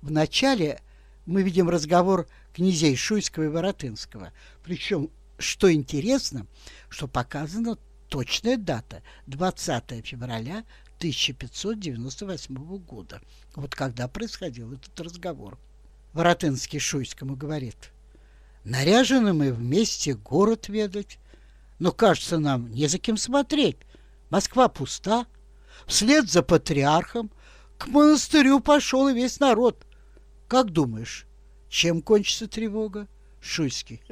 Вначале 0.00 0.80
мы 1.26 1.42
видим 1.42 1.68
разговор 1.68 2.26
князей 2.54 2.96
Шуйского 2.96 3.44
и 3.44 3.48
Воротынского. 3.48 4.32
Причем, 4.64 5.10
что 5.38 5.70
интересно, 5.72 6.46
что 6.88 7.08
показана 7.08 7.76
точная 8.08 8.56
дата– 8.56 9.02
20 9.26 10.06
февраля 10.06 10.64
1598 10.98 12.78
года. 12.78 13.20
Вот 13.56 13.74
когда 13.74 14.06
происходил 14.08 14.72
этот 14.72 14.98
разговор. 15.00 15.58
Воротынский 16.12 16.78
Шуйскому 16.78 17.36
говорит, 17.36 17.92
«Наряжены 18.64 19.32
мы 19.32 19.52
вместе 19.52 20.14
город 20.14 20.68
ведать, 20.68 21.18
но, 21.78 21.92
кажется, 21.92 22.38
нам 22.38 22.70
не 22.70 22.86
за 22.88 22.98
кем 22.98 23.16
смотреть. 23.16 23.76
Москва 24.30 24.68
пуста. 24.68 25.26
Вслед 25.86 26.30
за 26.30 26.42
патриархом 26.42 27.30
к 27.78 27.88
монастырю 27.88 28.60
пошел 28.60 29.08
и 29.08 29.14
весь 29.14 29.40
народ. 29.40 29.84
Как 30.46 30.70
думаешь, 30.70 31.26
чем 31.68 32.00
кончится 32.02 32.46
тревога? 32.46 33.08
Шуйский. 33.40 34.02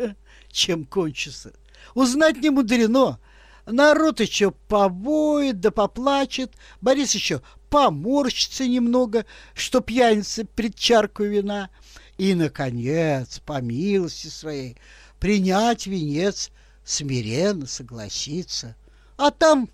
Чем 0.51 0.85
кончится? 0.85 1.53
Узнать 1.95 2.39
не 2.39 2.51
мудрено. 2.51 3.21
Народ 3.67 4.21
еще 4.21 4.51
повоет 4.51 5.61
да 5.61 5.71
поплачет. 5.71 6.55
Борис 6.81 7.15
еще 7.15 7.43
поморщится 7.69 8.67
немного, 8.67 9.27
что 9.55 9.81
пьяница 9.81 10.45
пред 10.47 10.75
чаркой 10.75 11.29
вина. 11.29 11.71
И, 12.17 12.35
наконец, 12.35 13.41
по 13.45 13.61
милости 13.61 14.29
своей, 14.29 14.79
принять 15.21 15.87
венец, 15.87 16.51
смиренно 16.83 17.67
согласиться. 17.67 18.75
А 19.17 19.31
там 19.31 19.69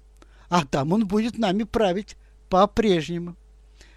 а 0.49 0.65
там 0.65 0.93
он 0.93 1.07
будет 1.07 1.39
нами 1.39 1.65
править 1.65 2.17
по-прежнему. 2.49 3.37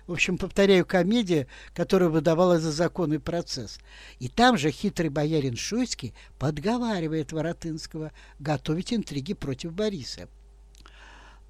В 0.08 0.14
общем, 0.14 0.38
повторяю, 0.38 0.86
комедия, 0.86 1.48
которая 1.74 2.08
выдавала 2.08 2.60
за 2.60 2.72
законный 2.72 3.20
процесс. 3.20 3.78
И 4.20 4.30
там 4.30 4.58
же 4.58 4.72
хитрый 4.72 5.10
боярин 5.10 5.58
Шуйский 5.58 6.14
подговаривает 6.40 7.34
Воротынского 7.34 8.14
готовить 8.40 8.94
интриги 8.94 9.34
против 9.34 9.74
Бориса. 9.74 10.30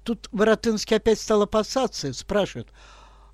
Тут 0.02 0.28
Воротынский 0.32 0.96
опять 0.96 1.20
стал 1.20 1.42
опасаться, 1.42 2.12
спрашивает, 2.12 2.68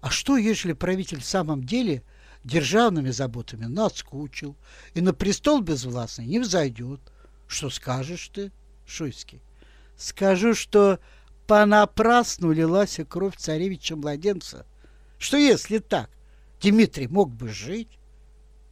а 0.03 0.11
что, 0.11 0.37
если 0.37 0.75
правитель 0.75 1.21
в 1.21 1.25
самом 1.25 1.65
деле 1.65 2.03
державными 2.45 3.11
заботами 3.11 3.65
наскучил 3.65 4.57
и 4.93 5.01
на 5.01 5.15
престол 5.15 5.63
безвластный 5.63 6.27
не 6.27 6.39
взойдет? 6.39 7.01
Что 7.47 7.71
скажешь 7.71 8.29
ты, 8.29 8.53
Шуйский? 8.87 9.41
Скажу, 9.97 10.55
что 10.55 10.99
понапрасну 11.47 12.53
лилась 12.53 12.99
кровь 13.09 13.37
царевича-младенца. 13.37 14.67
Что 15.19 15.37
если 15.37 15.79
так, 15.79 16.11
Дмитрий 16.61 17.09
мог 17.09 17.31
бы 17.31 17.49
жить? 17.49 17.99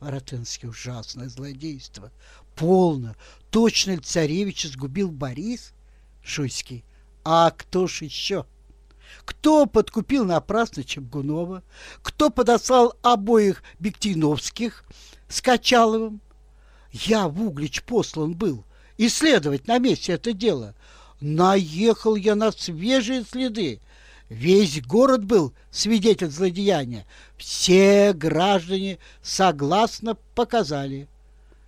Воротынский 0.00 0.68
ужасное 0.68 1.28
злодейство. 1.28 2.10
Полно. 2.56 3.14
Точно 3.50 3.92
ли 3.92 3.98
царевича 3.98 4.68
сгубил 4.68 5.10
Борис? 5.10 5.72
Шуйский. 6.22 6.84
А 7.24 7.50
кто 7.50 7.86
ж 7.86 8.02
еще? 8.02 8.46
Кто 9.24 9.66
подкупил 9.66 10.24
напрасно 10.24 10.84
Чемгунова? 10.84 11.62
Кто 12.02 12.30
подослал 12.30 12.96
обоих 13.02 13.62
Бектиновских 13.78 14.84
с 15.28 15.40
Качаловым? 15.40 16.20
Я 16.90 17.28
в 17.28 17.42
Углич 17.42 17.82
послан 17.84 18.34
был, 18.34 18.64
исследовать 18.98 19.66
на 19.66 19.78
месте 19.78 20.12
это 20.12 20.32
дело. 20.32 20.74
Наехал 21.22 22.16
я 22.16 22.34
на 22.34 22.50
свежие 22.50 23.24
следы. 23.24 23.80
Весь 24.28 24.82
город 24.82 25.24
был 25.24 25.54
свидетель 25.70 26.30
злодеяния. 26.30 27.06
Все 27.36 28.12
граждане 28.12 28.98
согласно 29.22 30.16
показали. 30.34 31.06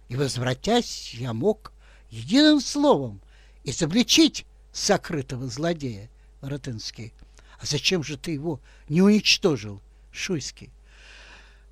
И, 0.09 0.17
возвратясь, 0.17 1.15
я 1.15 1.33
мог 1.33 1.73
единым 2.11 2.61
словом 2.61 3.21
изобличить 3.63 4.45
сокрытого 4.73 5.47
злодея, 5.47 6.11
Воротынский. 6.41 7.13
А 7.61 7.65
зачем 7.65 8.03
же 8.03 8.17
ты 8.17 8.33
его 8.33 8.61
не 8.89 9.03
уничтожил, 9.03 9.81
Шуйский? 10.11 10.71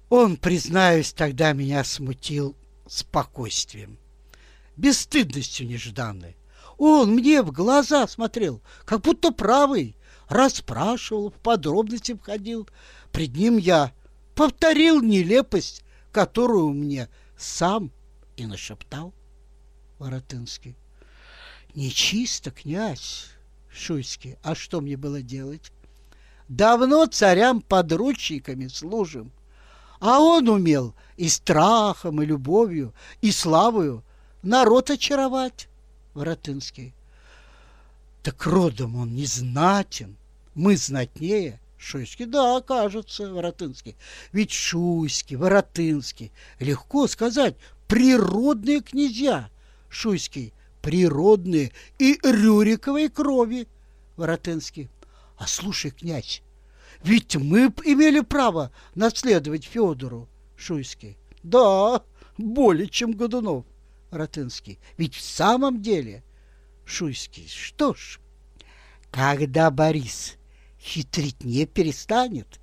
Он, 0.08 0.36
признаюсь, 0.36 1.12
тогда 1.12 1.52
меня 1.52 1.82
смутил 1.82 2.54
спокойствием, 2.86 3.98
бесстыдностью 4.76 5.66
нежданной. 5.66 6.36
Он 6.78 7.14
мне 7.14 7.42
в 7.42 7.52
глаза 7.52 8.06
смотрел, 8.06 8.62
как 8.84 9.02
будто 9.02 9.32
правый, 9.32 9.96
расспрашивал, 10.28 11.30
в 11.30 11.34
подробности 11.34 12.14
входил. 12.14 12.68
Пред 13.12 13.36
ним 13.36 13.56
я 13.56 13.92
повторил 14.34 15.02
нелепость, 15.02 15.84
которую 16.10 16.70
мне 16.70 17.08
сам 17.36 17.90
и 18.36 18.46
нашептал 18.46 19.12
Воротынский. 19.98 20.76
Нечисто, 21.74 22.50
князь 22.50 23.30
Шуйский, 23.70 24.36
а 24.42 24.54
что 24.54 24.80
мне 24.80 24.96
было 24.96 25.22
делать? 25.22 25.72
Давно 26.48 27.06
царям 27.06 27.62
подручниками 27.62 28.66
служим, 28.66 29.32
а 30.00 30.20
он 30.20 30.48
умел 30.48 30.94
и 31.16 31.28
страхом, 31.28 32.20
и 32.20 32.26
любовью, 32.26 32.92
и 33.22 33.30
славою 33.30 34.04
народ 34.42 34.90
очаровать, 34.90 35.68
Воротынский. 36.14 36.94
Так 38.22 38.46
родом 38.46 38.96
он 38.96 39.14
не 39.14 39.26
знатен, 39.26 40.16
мы 40.54 40.76
знатнее. 40.76 41.60
Шуйский, 41.76 42.26
да, 42.26 42.60
кажется, 42.60 43.32
Воротынский. 43.32 43.96
Ведь 44.30 44.52
Шуйский, 44.52 45.34
Воротынский, 45.34 46.30
легко 46.60 47.08
сказать, 47.08 47.56
природные 47.88 48.80
князья. 48.80 49.50
Шуйский, 49.88 50.54
природные 50.80 51.72
и 51.98 52.20
Рюриковой 52.22 53.08
крови. 53.08 53.66
Воротынский, 54.16 54.90
а 55.36 55.48
слушай, 55.48 55.90
князь, 55.90 56.42
ведь 57.02 57.34
мы 57.34 57.72
имели 57.84 58.20
право 58.20 58.70
наследовать 58.94 59.64
Федору. 59.64 60.28
Шуйский, 60.56 61.16
да, 61.42 62.02
более 62.38 62.88
чем 62.88 63.14
Годунов. 63.14 63.64
Воротынский, 64.12 64.78
ведь 64.98 65.14
в 65.14 65.20
самом 65.20 65.82
деле... 65.82 66.22
Шуйский, 66.84 67.48
что 67.48 67.94
ж, 67.94 68.18
когда 69.10 69.70
Борис 69.70 70.34
хитрить 70.80 71.44
не 71.44 71.64
перестанет. 71.64 72.60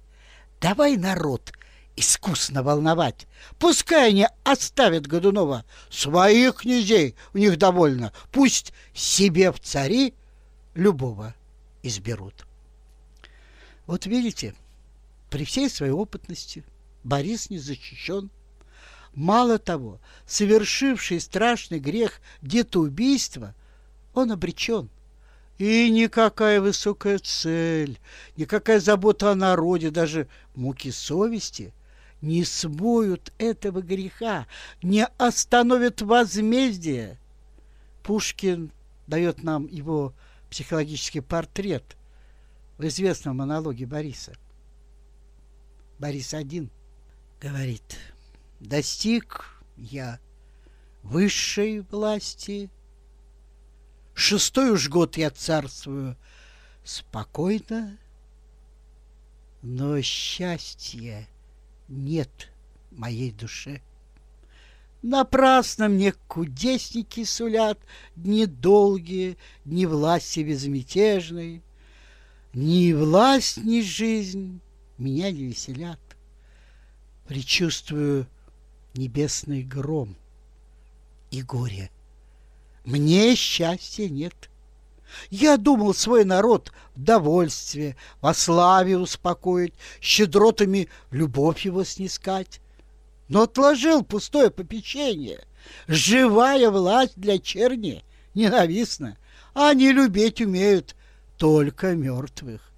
Давай 0.59 0.97
народ 0.97 1.53
искусно 1.95 2.63
волновать. 2.63 3.27
Пускай 3.57 4.09
они 4.09 4.27
оставят 4.43 5.07
Годунова. 5.07 5.65
Своих 5.89 6.55
князей 6.57 7.15
у 7.33 7.37
них 7.37 7.57
довольно. 7.57 8.11
Пусть 8.31 8.73
себе 8.93 9.51
в 9.51 9.59
цари 9.59 10.13
любого 10.75 11.33
изберут. 11.81 12.45
Вот 13.87 14.05
видите, 14.05 14.53
при 15.29 15.45
всей 15.45 15.69
своей 15.69 15.93
опытности 15.93 16.63
Борис 17.03 17.49
не 17.49 17.57
защищен. 17.57 18.29
Мало 19.13 19.57
того, 19.59 19.99
совершивший 20.25 21.19
страшный 21.19 21.79
грех 21.79 22.21
детоубийства, 22.41 23.55
он 24.13 24.31
обречен– 24.31 24.89
и 25.59 25.89
никакая 25.89 26.61
высокая 26.61 27.19
цель, 27.19 27.99
никакая 28.37 28.79
забота 28.79 29.31
о 29.31 29.35
народе, 29.35 29.91
даже 29.91 30.27
муки 30.55 30.89
совести 30.89 31.73
не 32.21 32.45
смоют 32.45 33.33
этого 33.37 33.81
греха, 33.81 34.47
не 34.81 35.05
остановят 35.17 36.01
возмездие. 36.01 37.19
Пушкин 38.03 38.71
дает 39.05 39.43
нам 39.43 39.67
его 39.67 40.13
психологический 40.49 41.19
портрет 41.19 41.97
в 42.77 42.87
известном 42.87 43.37
монологе 43.37 43.85
Бориса. 43.85 44.33
Борис 45.99 46.33
один 46.33 46.69
говорит, 47.41 47.97
достиг 48.59 49.63
я 49.77 50.19
высшей 51.03 51.81
власти– 51.81 52.69
Шестой 54.21 54.71
уж 54.71 54.89
год 54.89 55.15
я 55.15 55.29
царствую 55.29 56.17
спокойно, 56.83 57.97
но 59.61 60.01
счастья 60.01 61.25
нет 61.87 62.51
моей 62.91 63.31
душе. 63.31 63.81
Напрасно 65.01 65.87
мне 65.87 66.11
кудесники 66.27 67.23
сулят 67.23 67.79
Дни 68.17 68.45
долгие, 68.45 69.37
дни 69.63 69.85
власти 69.85 70.41
безмятежной. 70.41 71.63
Ни 72.53 72.91
власть, 72.91 73.55
ни 73.55 73.79
жизнь 73.79 74.59
меня 74.97 75.31
не 75.31 75.45
веселят. 75.45 76.01
Причувствую 77.25 78.27
небесный 78.93 79.63
гром 79.63 80.15
и 81.31 81.41
горе— 81.41 81.89
мне 82.89 83.35
счастья 83.35 84.09
нет. 84.09 84.49
Я 85.29 85.57
думал 85.57 85.93
свой 85.93 86.25
народ 86.25 86.71
в 86.95 87.03
довольстве, 87.03 87.95
во 88.19 88.33
славе 88.33 88.97
успокоить, 88.97 89.73
щедротами 90.01 90.87
любовь 91.11 91.65
его 91.65 91.83
снискать. 91.83 92.61
Но 93.27 93.43
отложил 93.43 94.03
пустое 94.03 94.49
попечение. 94.49 95.45
Живая 95.87 96.71
власть 96.71 97.13
для 97.15 97.37
черни 97.37 98.03
ненавистна, 98.33 99.17
а 99.53 99.73
не 99.75 99.91
любить 99.91 100.41
умеют 100.41 100.95
только 101.37 101.95
мертвых. 101.95 102.71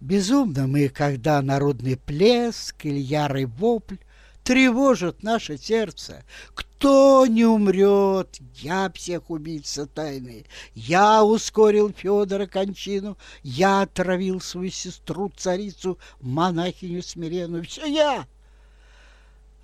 Безумно 0.00 0.66
мы, 0.66 0.90
когда 0.90 1.40
народный 1.40 1.96
плеск 1.96 2.84
или 2.84 2.98
ярый 2.98 3.46
вопль 3.46 3.96
тревожат 4.44 5.22
наше 5.22 5.58
сердце. 5.58 6.22
Кто 6.54 7.26
не 7.26 7.44
умрет? 7.44 8.38
Я 8.56 8.92
всех 8.94 9.30
убийца 9.30 9.86
тайны. 9.86 10.44
Я 10.74 11.24
ускорил 11.24 11.92
Федора 11.92 12.46
кончину. 12.46 13.16
Я 13.42 13.82
отравил 13.82 14.40
свою 14.40 14.70
сестру, 14.70 15.32
царицу, 15.34 15.98
монахиню 16.20 17.02
смиренную. 17.02 17.64
Все 17.64 17.86
я! 17.86 18.26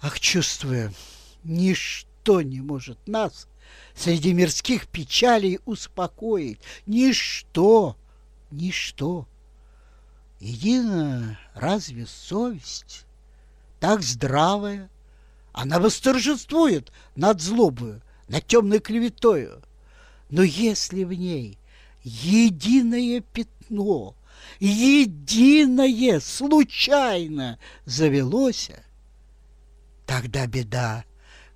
Ах, 0.00 0.18
чувствую, 0.18 0.94
ничто 1.44 2.40
не 2.40 2.62
может 2.62 3.06
нас 3.06 3.46
среди 3.94 4.32
мирских 4.32 4.88
печалей 4.88 5.60
успокоить. 5.66 6.58
Ничто, 6.86 7.96
ничто. 8.50 9.28
Едино 10.40 11.38
разве 11.54 12.06
совесть? 12.06 13.04
Так 13.80 14.02
здравая. 14.02 14.90
Она 15.52 15.80
восторжествует 15.80 16.92
над 17.16 17.40
злобою, 17.40 18.02
над 18.28 18.46
темной 18.46 18.78
клеветою. 18.78 19.62
Но 20.28 20.42
если 20.42 21.02
в 21.02 21.12
ней 21.12 21.58
единое 22.04 23.20
пятно, 23.20 24.14
единое 24.60 26.20
случайно 26.20 27.58
завелось, 27.84 28.70
тогда 30.06 30.46
беда 30.46 31.04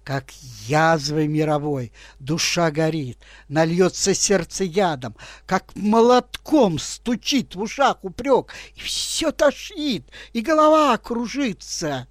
как 0.04 0.30
язвой 0.68 1.26
мировой 1.26 1.90
душа 2.20 2.70
горит, 2.70 3.18
нальется 3.48 4.14
сердце 4.14 4.64
ядом, 4.64 5.16
как 5.46 5.74
молотком 5.74 6.78
стучит 6.78 7.54
в 7.54 7.62
ушах 7.62 8.04
упрек, 8.04 8.52
и 8.76 8.80
все 8.80 9.32
тошнит, 9.32 10.06
и 10.34 10.42
голова 10.42 10.96
кружится. 10.98 12.06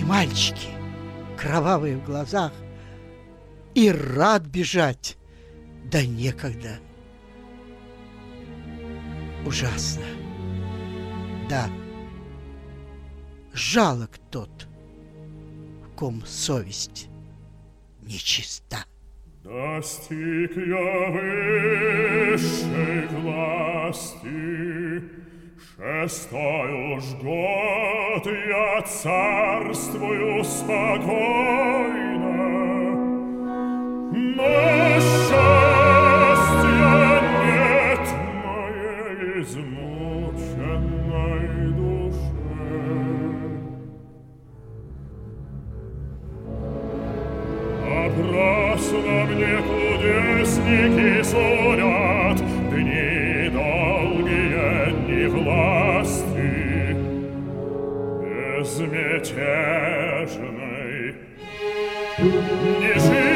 И 0.00 0.04
мальчики, 0.04 0.68
кровавые 1.36 1.96
в 1.96 2.04
глазах, 2.04 2.52
и 3.74 3.90
рад 3.90 4.42
бежать, 4.42 5.16
да 5.84 6.06
некогда. 6.06 6.78
Ужасно. 9.44 10.06
Да, 11.50 11.68
жалок 13.52 14.18
тот, 14.30 14.68
ком 16.02 16.18
совесть 16.26 17.08
нечиста. 18.02 18.78
Достиг 19.44 20.56
я 20.56 21.10
высшей 21.12 23.06
власти, 23.20 25.04
Шестой 25.76 26.96
уж 26.96 27.04
год 27.22 28.26
я 28.26 28.82
царствую 28.82 30.42
спокойно, 30.42 31.12
Но 34.10 35.61
сулят 51.24 52.38
дни 52.70 53.48
долгие, 53.50 54.92
дни 55.06 55.26
власти 55.26 56.96
безмятежной. 58.22 59.22
Не 62.80 62.94
жизнь, 62.94 63.31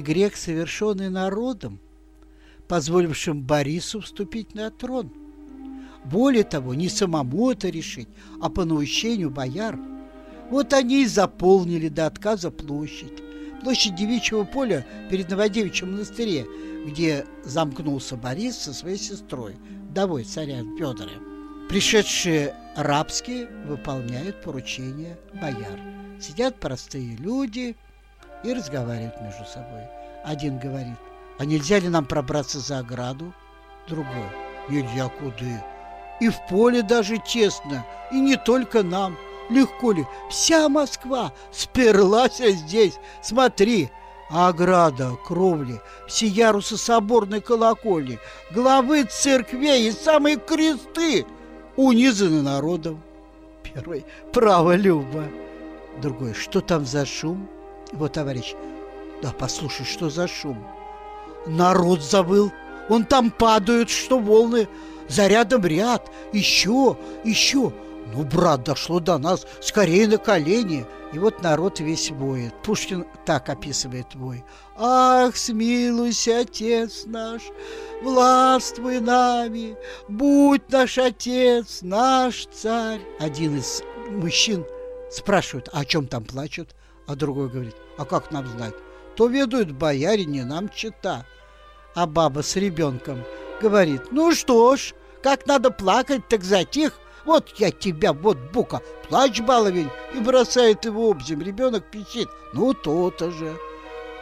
меньший 0.00 0.02
грех, 0.02 0.36
совершенный 0.36 1.10
народом, 1.10 1.78
позволившим 2.68 3.42
Борису 3.42 4.00
вступить 4.00 4.54
на 4.54 4.70
трон. 4.70 5.12
Более 6.04 6.44
того, 6.44 6.74
не 6.74 6.88
самому 6.88 7.50
это 7.50 7.68
решить, 7.68 8.08
а 8.40 8.48
по 8.48 8.64
наущению 8.64 9.30
бояр. 9.30 9.78
Вот 10.50 10.72
они 10.72 11.02
и 11.02 11.06
заполнили 11.06 11.88
до 11.88 12.06
отказа 12.06 12.50
площадь. 12.50 13.22
Площадь 13.62 13.94
Девичьего 13.94 14.44
поля 14.44 14.86
перед 15.10 15.30
Новодевичьим 15.30 15.92
монастыре, 15.92 16.46
где 16.86 17.26
замкнулся 17.44 18.16
Борис 18.16 18.56
со 18.56 18.72
своей 18.72 18.96
сестрой, 18.98 19.56
вдовой 19.90 20.24
царя 20.24 20.62
Федора. 20.78 21.12
Пришедшие 21.68 22.54
рабские 22.76 23.48
выполняют 23.66 24.42
поручения 24.42 25.18
бояр. 25.40 25.78
Сидят 26.18 26.58
простые 26.58 27.16
люди 27.16 27.76
и 28.44 28.52
разговаривают 28.52 29.20
между 29.20 29.44
собой. 29.44 29.82
Один 30.24 30.58
говорит, 30.58 30.96
а 31.38 31.44
нельзя 31.44 31.78
ли 31.78 31.88
нам 31.88 32.04
пробраться 32.04 32.60
за 32.60 32.78
ограду? 32.78 33.32
Другой, 33.88 34.28
нельзя 34.68 35.08
куда. 35.08 35.66
И 36.20 36.28
в 36.28 36.36
поле 36.48 36.82
даже 36.82 37.18
честно, 37.26 37.84
и 38.12 38.20
не 38.20 38.36
только 38.36 38.82
нам. 38.82 39.16
Легко 39.48 39.90
ли? 39.92 40.06
Вся 40.30 40.68
Москва 40.68 41.32
сперлась 41.50 42.38
здесь. 42.38 42.98
Смотри, 43.20 43.90
ограда, 44.30 45.16
кровли, 45.26 45.80
все 46.06 46.26
ярусы 46.26 46.76
соборной 46.76 47.40
колокольни, 47.40 48.18
главы 48.52 49.04
церквей 49.04 49.88
и 49.88 49.92
самые 49.92 50.36
кресты 50.36 51.26
унизаны 51.76 52.42
народом. 52.42 53.02
Первый– 53.62 54.04
право 54.32 54.76
Люба. 54.76 55.24
Другой– 56.00 56.34
что 56.34 56.60
там 56.60 56.86
за 56.86 57.04
шум? 57.04 57.48
Вот, 57.92 58.12
товарищ, 58.12 58.54
да 59.22 59.32
послушай, 59.36 59.84
что 59.84 60.10
за 60.10 60.28
шум? 60.28 60.64
Народ 61.46 62.02
забыл, 62.02 62.52
он 62.88 63.04
там 63.04 63.30
падают, 63.30 63.90
что 63.90 64.18
волны, 64.18 64.68
за 65.08 65.26
рядом 65.26 65.64
ряд, 65.64 66.10
еще, 66.32 66.96
еще. 67.24 67.72
Ну, 68.12 68.24
брат, 68.24 68.64
дошло 68.64 68.98
до 68.98 69.18
нас, 69.18 69.46
скорее 69.60 70.08
на 70.08 70.18
колени. 70.18 70.84
И 71.12 71.18
вот 71.18 71.42
народ 71.42 71.80
весь 71.80 72.10
воет. 72.10 72.54
Пушкин 72.62 73.04
так 73.24 73.48
описывает 73.48 74.14
вой. 74.14 74.44
Ах, 74.76 75.36
смилуйся, 75.36 76.40
отец 76.40 77.04
наш, 77.06 77.42
властвуй 78.02 79.00
нами, 79.00 79.76
будь 80.08 80.70
наш 80.70 80.98
отец, 80.98 81.80
наш 81.82 82.46
царь. 82.46 83.00
Один 83.18 83.58
из 83.58 83.82
мужчин 84.08 84.64
спрашивает, 85.10 85.68
«А 85.72 85.80
о 85.80 85.84
чем 85.84 86.06
там 86.06 86.24
плачут, 86.24 86.74
а 87.10 87.16
другой 87.16 87.48
говорит, 87.48 87.74
а 87.98 88.04
как 88.04 88.30
нам 88.30 88.46
знать? 88.46 88.74
То 89.16 89.26
ведают 89.26 89.72
боярине, 89.72 90.44
нам 90.44 90.68
чита. 90.68 91.26
А 91.96 92.06
баба 92.06 92.42
с 92.42 92.54
ребенком 92.54 93.24
говорит, 93.60 94.12
ну 94.12 94.32
что 94.32 94.76
ж, 94.76 94.94
как 95.20 95.44
надо 95.46 95.72
плакать, 95.72 96.28
так 96.28 96.44
затих. 96.44 97.00
Вот 97.24 97.52
я 97.58 97.72
тебя, 97.72 98.12
вот 98.12 98.38
бука, 98.52 98.80
плачь, 99.08 99.40
баловень, 99.40 99.90
и 100.14 100.20
бросает 100.20 100.84
его 100.84 101.10
об 101.10 101.20
землю. 101.20 101.46
Ребенок 101.46 101.90
пищит, 101.90 102.28
ну 102.52 102.74
то-то 102.74 103.32
же. 103.32 103.58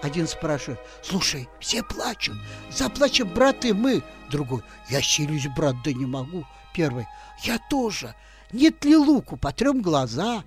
Один 0.03 0.27
спрашивает, 0.27 0.81
слушай, 1.03 1.47
все 1.61 1.83
плачут, 1.83 2.37
заплачем, 2.71 3.29
брат, 3.29 3.67
и 3.67 3.75
мы. 3.75 4.03
Другой, 4.31 4.63
я 4.89 5.03
силюсь, 5.03 5.47
брат, 5.55 5.77
да 5.85 5.93
не 5.93 6.07
могу. 6.07 6.47
Первый, 6.75 7.07
я 7.43 7.59
тоже. 7.69 8.15
Нет 8.51 8.83
ли 8.87 8.97
луку, 8.97 9.37
потрем 9.37 9.83
глаза. 9.83 10.43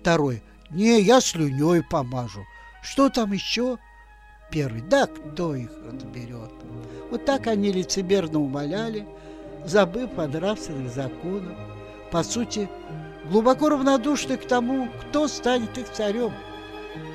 Второй, 0.00 0.42
не, 0.70 1.00
я 1.00 1.20
слюней 1.20 1.82
помажу. 1.82 2.44
Что 2.82 3.08
там 3.08 3.32
еще? 3.32 3.78
Первый, 4.50 4.80
да 4.80 5.06
кто 5.06 5.54
их 5.54 5.70
разберет? 5.84 6.52
Вот 7.10 7.24
так 7.24 7.46
они 7.46 7.72
лицемерно 7.72 8.40
умоляли, 8.40 9.06
забыв 9.64 10.18
о 10.18 10.26
нравственных 10.28 10.92
законах, 10.92 11.56
по 12.10 12.22
сути, 12.22 12.68
глубоко 13.30 13.68
равнодушны 13.68 14.36
к 14.36 14.46
тому, 14.46 14.88
кто 15.00 15.28
станет 15.28 15.76
их 15.78 15.90
царем. 15.92 16.32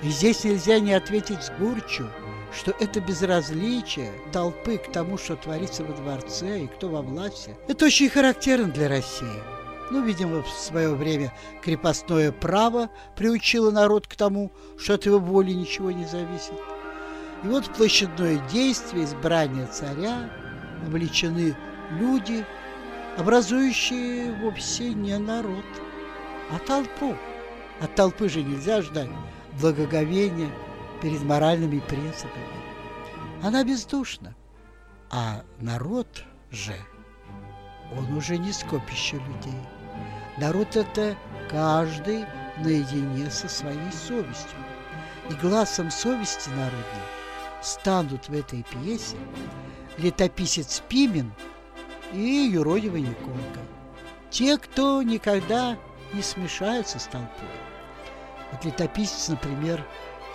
И 0.03 0.09
здесь 0.09 0.43
нельзя 0.43 0.79
не 0.79 0.93
ответить 0.93 1.41
с 1.41 1.51
горечью, 1.51 2.09
что 2.53 2.71
это 2.79 2.99
безразличие 2.99 4.11
толпы 4.31 4.77
к 4.77 4.91
тому, 4.91 5.17
что 5.17 5.35
творится 5.35 5.83
во 5.83 5.93
дворце 5.93 6.61
и 6.63 6.67
кто 6.67 6.89
во 6.89 7.01
власти, 7.01 7.55
это 7.67 7.85
очень 7.85 8.09
характерно 8.09 8.71
для 8.71 8.89
России. 8.89 9.60
Ну, 9.91 10.01
видимо, 10.05 10.41
в 10.41 10.47
свое 10.47 10.95
время 10.95 11.33
крепостное 11.61 12.31
право 12.31 12.89
приучило 13.17 13.71
народ 13.71 14.07
к 14.07 14.15
тому, 14.15 14.49
что 14.77 14.93
от 14.93 15.05
его 15.05 15.19
воли 15.19 15.51
ничего 15.51 15.91
не 15.91 16.05
зависит. 16.05 16.53
И 17.43 17.47
вот 17.47 17.65
в 17.67 17.73
площадное 17.73 18.37
действие 18.49 19.03
избрания 19.03 19.67
царя 19.67 20.29
обличены 20.87 21.57
люди, 21.99 22.45
образующие 23.17 24.33
вовсе 24.35 24.93
не 24.93 25.17
народ, 25.17 25.65
а 26.51 26.59
толпу. 26.59 27.13
От 27.81 27.93
толпы 27.93 28.29
же 28.29 28.43
нельзя 28.43 28.81
ждать 28.81 29.09
благоговения 29.59 30.51
перед 31.01 31.21
моральными 31.21 31.79
принципами. 31.79 32.47
Она 33.43 33.65
бездушна, 33.65 34.37
а 35.09 35.43
народ 35.59 36.23
же, 36.49 36.77
он 37.93 38.15
уже 38.15 38.37
не 38.37 38.53
скопище 38.53 39.17
людей. 39.17 39.59
Народ– 40.41 40.75
это 40.75 41.15
каждый 41.51 42.25
наедине 42.57 43.29
со 43.29 43.47
своей 43.47 43.91
совестью. 43.91 44.57
И 45.29 45.33
глазом 45.35 45.91
совести 45.91 46.49
народной 46.49 47.05
станут 47.61 48.27
в 48.27 48.33
этой 48.33 48.63
пьесе 48.63 49.17
летописец 49.99 50.81
Пимен 50.89 51.31
и 52.11 52.49
юродивый 52.51 53.01
Никонка. 53.01 53.59
Те, 54.31 54.57
кто 54.57 55.03
никогда 55.03 55.77
не 56.11 56.23
смешаются 56.23 56.97
с 56.97 57.03
толпой. 57.03 57.47
Вот 58.51 58.65
летописец, 58.65 59.27
например, 59.27 59.85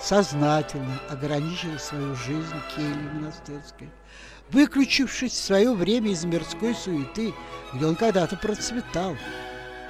сознательно 0.00 1.00
ограничил 1.10 1.80
свою 1.80 2.14
жизнь 2.14 2.54
кельей 2.76 3.10
монастырской, 3.12 3.90
выключившись 4.50 5.32
в 5.32 5.44
свое 5.44 5.74
время 5.74 6.12
из 6.12 6.24
мирской 6.24 6.76
суеты, 6.76 7.34
где 7.74 7.86
он 7.86 7.96
когда-то 7.96 8.36
процветал. 8.36 9.16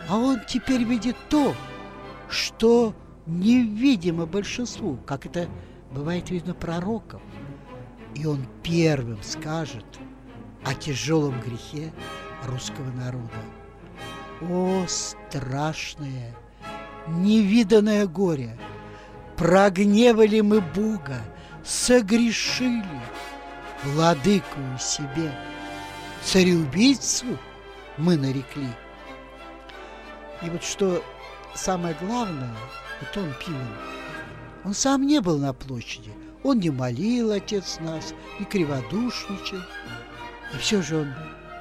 А 0.08 0.16
он 0.16 0.40
теперь 0.46 0.84
видит 0.84 1.16
то, 1.28 1.54
что 2.28 2.94
невидимо 3.26 4.26
большинству, 4.26 4.98
как 5.06 5.26
это 5.26 5.48
бывает 5.90 6.30
видно 6.30 6.54
пророков. 6.54 7.20
И 8.14 8.24
он 8.24 8.46
первым 8.62 9.22
скажет 9.22 9.84
о 10.64 10.74
тяжелом 10.74 11.40
грехе 11.40 11.92
русского 12.44 12.90
народа. 12.92 13.30
О, 14.40 14.84
страшное, 14.86 16.34
невиданное 17.08 18.06
горе! 18.06 18.58
Прогневали 19.36 20.40
мы 20.40 20.62
Бога, 20.62 21.20
согрешили, 21.62 22.84
владыкую 23.84 24.78
себе, 24.78 25.30
цареубийцу 26.24 27.38
мы 27.98 28.16
нарекли. 28.16 28.68
И 30.42 30.50
вот 30.50 30.62
что 30.62 31.02
самое 31.54 31.96
главное, 32.00 32.54
вот 33.00 33.16
он 33.22 33.32
Пимен, 33.44 33.76
он 34.64 34.74
сам 34.74 35.06
не 35.06 35.20
был 35.20 35.38
на 35.38 35.52
площади, 35.52 36.12
он 36.42 36.60
не 36.60 36.70
молил 36.70 37.32
Отец 37.32 37.78
нас, 37.80 38.14
не 38.38 38.44
криводушничал, 38.44 39.60
и 40.54 40.58
все 40.58 40.82
же 40.82 40.98
он 40.98 41.14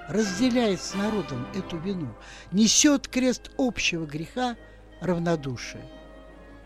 разделяет 0.09 0.81
с 0.81 0.93
народом 0.93 1.47
эту 1.55 1.77
вину, 1.77 2.13
несет 2.51 3.07
крест 3.07 3.51
общего 3.57 4.05
греха 4.05 4.55
равнодушия. 5.01 5.85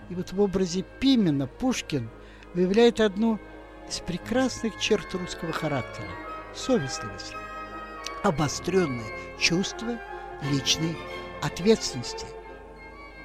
И 0.10 0.16
вот 0.16 0.34
в 0.34 0.42
образе 0.42 0.84
Пимена 1.00 1.48
Пушкин 1.48 2.10
выявляет 2.54 3.00
одну 3.00 3.40
из 3.88 4.00
прекрасных 4.00 4.80
черт 4.80 5.14
русского 5.14 5.54
характера– 5.54 6.10
совестливость, 6.56 7.34
обостренное 8.24 9.06
чувство 9.40 10.00
личной 10.52 10.98
ответственности, 11.42 12.26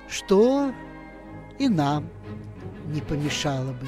что 0.09 0.73
и 1.59 1.69
нам 1.69 2.09
не 2.87 3.01
помешало 3.01 3.73
бы. 3.73 3.87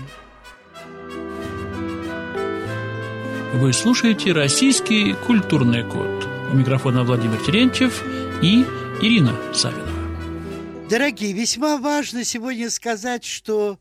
Вы 3.55 3.73
слушаете 3.73 4.33
«Российский 4.33 5.15
культурный 5.27 5.83
код». 5.83 6.29
У 6.53 6.57
микрофона 6.57 7.05
Владимир 7.05 7.43
Терентьев 7.45 8.03
и 8.43 8.65
Ирина 9.03 9.35
Савинова. 9.55 10.89
Дорогие, 10.89 11.33
весьма 11.33 11.79
важно 11.79 12.23
сегодня 12.23 12.71
сказать, 12.71 13.25
что 13.25 13.81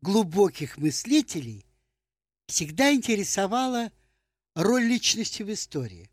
глубоких 0.00 0.78
мыслителей 0.78 1.66
всегда 2.46 2.94
интересовала 2.94 3.90
роль 4.54 4.84
личности 4.84 5.42
в 5.42 5.52
истории. 5.52 6.10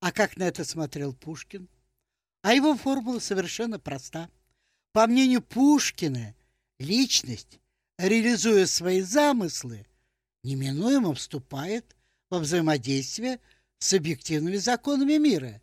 А 0.00 0.12
как 0.12 0.36
на 0.36 0.44
это 0.44 0.64
смотрел 0.64 1.12
Пушкин? 1.12 1.68
А 2.44 2.52
его 2.52 2.76
формула 2.76 3.20
совершенно 3.20 3.78
проста. 3.78 4.28
По 4.92 5.06
мнению 5.06 5.40
Пушкина, 5.40 6.34
личность, 6.78 7.58
реализуя 7.96 8.66
свои 8.66 9.00
замыслы, 9.00 9.86
неминуемо 10.42 11.14
вступает 11.14 11.96
во 12.28 12.40
взаимодействие 12.40 13.40
с 13.78 13.94
объективными 13.94 14.56
законами 14.56 15.16
мира. 15.16 15.62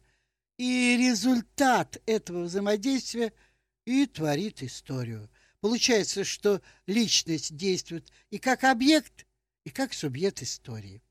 И 0.58 0.98
результат 0.98 2.02
этого 2.08 2.46
взаимодействия 2.46 3.32
и 3.86 4.08
творит 4.08 4.64
историю. 4.64 5.30
Получается, 5.60 6.24
что 6.24 6.64
личность 6.88 7.56
действует 7.56 8.12
и 8.32 8.40
как 8.40 8.64
объект, 8.64 9.28
и 9.66 9.70
как 9.70 9.94
субъект 9.94 10.42
истории. 10.42 11.04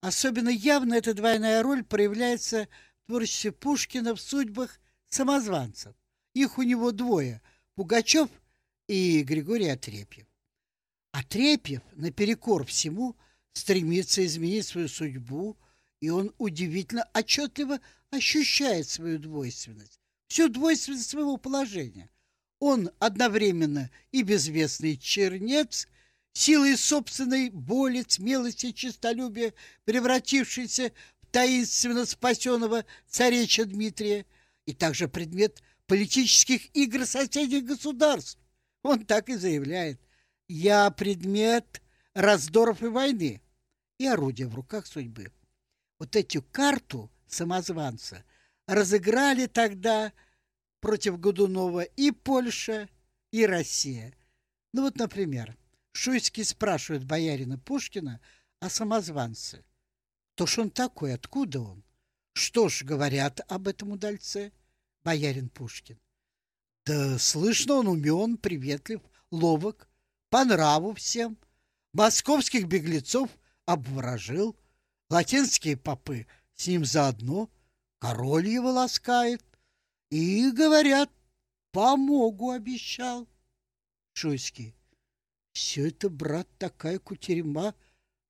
Особенно 0.00 0.48
явно 0.48 0.94
эта 0.94 1.14
двойная 1.14 1.62
роль 1.62 1.84
проявляется 1.84 2.66
творчестве 3.06 3.52
Пушкина 3.52 4.14
в 4.14 4.20
судьбах 4.20 4.80
самозванцев. 5.08 5.94
Их 6.34 6.58
у 6.58 6.62
него 6.62 6.90
двое– 6.90 7.42
Пугачев 7.74 8.28
и 8.88 9.22
Григорий 9.22 9.68
Отрепьев. 9.68 10.26
Отрепьев, 11.12 11.82
наперекор 11.92 12.64
всему, 12.64 13.16
стремится 13.52 14.24
изменить 14.24 14.66
свою 14.66 14.88
судьбу, 14.88 15.56
и 16.00 16.10
он 16.10 16.32
удивительно 16.38 17.08
отчетливо 17.14 17.80
ощущает 18.10 18.88
свою 18.88 19.18
двойственность, 19.18 20.00
всю 20.28 20.48
двойственность 20.48 21.08
своего 21.08 21.36
положения. 21.36 22.10
Он 22.60 22.90
одновременно 22.98 23.90
и 24.12 24.22
безвестный 24.22 24.96
чернец, 24.96 25.88
силой 26.32 26.76
собственной 26.76 27.50
боли, 27.50 28.04
смелости 28.06 28.66
и 28.66 28.74
честолюбия, 28.74 29.54
превратившийся 29.84 30.92
таинственно 31.34 32.06
спасенного 32.06 32.84
цареча 33.08 33.64
Дмитрия, 33.64 34.24
и 34.66 34.72
также 34.72 35.08
предмет 35.08 35.64
политических 35.88 36.72
игр 36.76 37.04
соседних 37.04 37.64
государств. 37.64 38.38
Он 38.84 39.04
так 39.04 39.28
и 39.28 39.34
заявляет 39.34 40.00
«Я 40.46 40.88
предмет 40.92 41.82
раздоров 42.14 42.84
и 42.84 42.86
войны» 42.86 43.42
и 43.98 44.06
орудие 44.06 44.46
в 44.46 44.54
руках 44.54 44.86
судьбы. 44.86 45.32
Вот 45.98 46.14
эту 46.14 46.40
карту 46.40 47.10
самозванца 47.26 48.24
разыграли 48.68 49.46
тогда 49.46 50.12
против 50.78 51.18
Годунова 51.18 51.82
и 51.82 52.12
Польша, 52.12 52.88
и 53.32 53.44
Россия. 53.44 54.14
Ну 54.72 54.82
вот, 54.82 54.98
например, 54.98 55.56
Шуйский 55.90 56.44
спрашивает 56.44 57.04
боярина 57.04 57.58
Пушкина 57.58 58.20
о 58.60 58.70
самозванце. 58.70 59.64
То 60.34 60.46
ж 60.46 60.58
он 60.58 60.70
такой, 60.70 61.14
откуда 61.14 61.60
он? 61.60 61.84
Что 62.32 62.68
ж 62.68 62.82
говорят 62.82 63.40
об 63.48 63.68
этом 63.68 63.92
удальце? 63.92 64.52
Боярин 65.04 65.48
Пушкин. 65.48 65.98
Да 66.86 67.18
слышно, 67.18 67.74
он 67.74 67.88
умен, 67.88 68.36
приветлив, 68.36 69.00
ловок, 69.30 69.88
по 70.30 70.44
нраву 70.44 70.94
всем. 70.94 71.38
Московских 71.92 72.66
беглецов 72.66 73.30
обворожил, 73.66 74.56
латинские 75.08 75.76
попы 75.76 76.26
с 76.56 76.66
ним 76.66 76.84
заодно, 76.84 77.50
король 78.00 78.48
его 78.48 78.72
ласкает. 78.72 79.42
И, 80.10 80.50
говорят, 80.50 81.10
помогу 81.72 82.50
обещал. 82.50 83.28
Шуйский. 84.12 84.74
Все 85.52 85.88
это, 85.88 86.10
брат, 86.10 86.48
такая 86.58 86.98
кутерьма, 86.98 87.74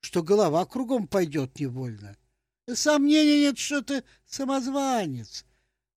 что 0.05 0.23
голова 0.23 0.67
кругом 0.67 1.09
пойдет 1.09 1.59
невольно. 1.59 2.14
Сомнений 2.73 3.40
нет, 3.40 3.59
что 3.59 3.83
ты 3.83 4.05
самозванец. 4.27 5.47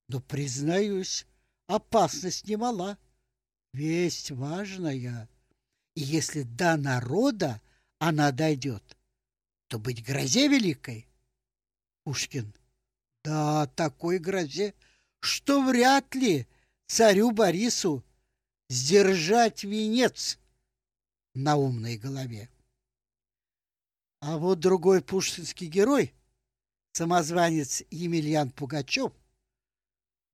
Но, 0.07 0.21
признаюсь, 0.21 1.27
опасность 1.67 2.47
немала. 2.47 2.97
Весть 3.73 4.31
важная. 4.31 5.29
И 5.93 6.01
если 6.01 6.43
до 6.43 6.77
народа 6.77 7.61
она 7.99 8.31
дойдет, 8.31 8.97
то 9.67 9.77
быть 9.77 10.05
грозе 10.05 10.47
великой. 10.47 11.05
Пушкин. 12.05 12.53
Да, 13.25 13.67
такой 13.75 14.19
грозе, 14.19 14.73
что 15.19 15.61
вряд 15.61 16.15
ли 16.15 16.47
царю 16.85 17.31
Борису 17.31 18.05
сдержать 18.69 19.65
венец 19.65 20.39
на 21.33 21.57
умной 21.57 21.97
голове. 21.97 22.49
А 24.27 24.37
вот 24.37 24.59
другой 24.59 25.01
пушкинский 25.01 25.67
герой, 25.67 26.13
самозванец 26.91 27.83
Емельян 27.89 28.51
Пугачев, 28.51 29.13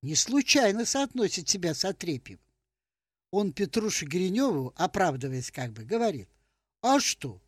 не 0.02 0.16
случайно 0.16 0.84
соотносит 0.84 1.48
себя 1.48 1.74
с 1.74 1.84
Отрепьевым. 1.84 2.42
Он 3.30 3.52
Петруше 3.52 4.06
Гриневу, 4.06 4.72
оправдываясь 4.74 5.52
как 5.52 5.72
бы, 5.72 5.84
говорит, 5.84 6.28
а 6.82 6.98
что, 6.98 7.40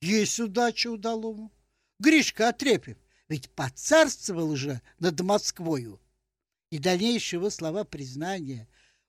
есть 0.00 0.40
удача 0.40 0.90
удалому. 0.90 1.52
Гришка 2.00 2.48
Отрепьев 2.48 2.98
ведь 3.28 3.48
поцарствовал 3.50 4.56
же 4.56 4.82
над 4.98 5.20
Москвою. 5.20 6.00
И 6.70 6.80
дальнейшие 6.80 7.38
его 7.38 7.50
слова 7.50 7.84
признания 7.84 8.66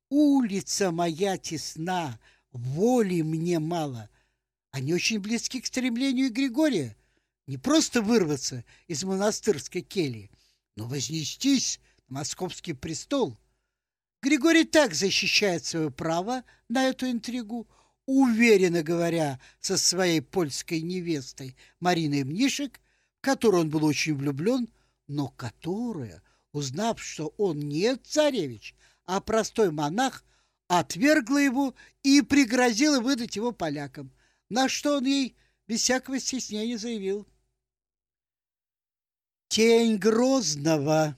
«Улица 0.09 0.91
моя 0.91 1.39
тесна, 1.39 2.19
воли 2.51 3.23
мне 3.23 3.57
мало», 3.57 4.07
они 4.75 4.93
очень 4.93 5.19
близки 5.19 5.61
к 5.61 5.67
стремлению 5.67 6.29
Григория 6.33 6.97
не 7.47 7.57
просто 7.57 8.01
вырваться 8.01 8.65
из 8.87 9.05
монастырской 9.05 9.81
кельи, 9.81 10.29
но 10.75 10.85
вознестись 10.85 11.79
на 12.09 12.15
московский 12.15 12.73
престол. 12.73 13.37
Григорий 14.21 14.65
так 14.65 14.93
защищает 14.93 15.63
свое 15.63 15.91
право 15.91 16.43
на 16.67 16.83
эту 16.89 17.09
интригу, 17.09 17.69
уверенно 18.05 18.83
говоря 18.83 19.39
со 19.61 19.77
своей 19.77 20.19
польской 20.19 20.81
невестой 20.81 21.55
Мариной 21.79 22.25
Мнишек, 22.25 22.81
в 23.19 23.21
которую 23.21 23.61
он 23.61 23.69
был 23.69 23.85
очень 23.85 24.17
влюблен, 24.17 24.67
но 25.07 25.29
которая, 25.29 26.21
узнав, 26.51 27.01
что 27.01 27.33
он 27.37 27.59
не 27.59 27.95
царевич, 27.95 28.75
а 29.05 29.21
простой 29.21 29.71
монах, 29.71 30.25
отвергла 30.67 31.37
его 31.37 31.75
и 32.03 32.21
пригрозила 32.21 32.99
выдать 32.99 33.37
его 33.37 33.53
полякам, 33.53 34.11
на 34.49 34.69
что 34.69 34.97
он 34.97 35.05
ей 35.05 35.35
без 35.67 35.81
всякого 35.81 36.19
стеснения 36.19 36.77
заявил. 36.77 37.27
«Тень 39.47 39.97
Грозного 39.97 41.17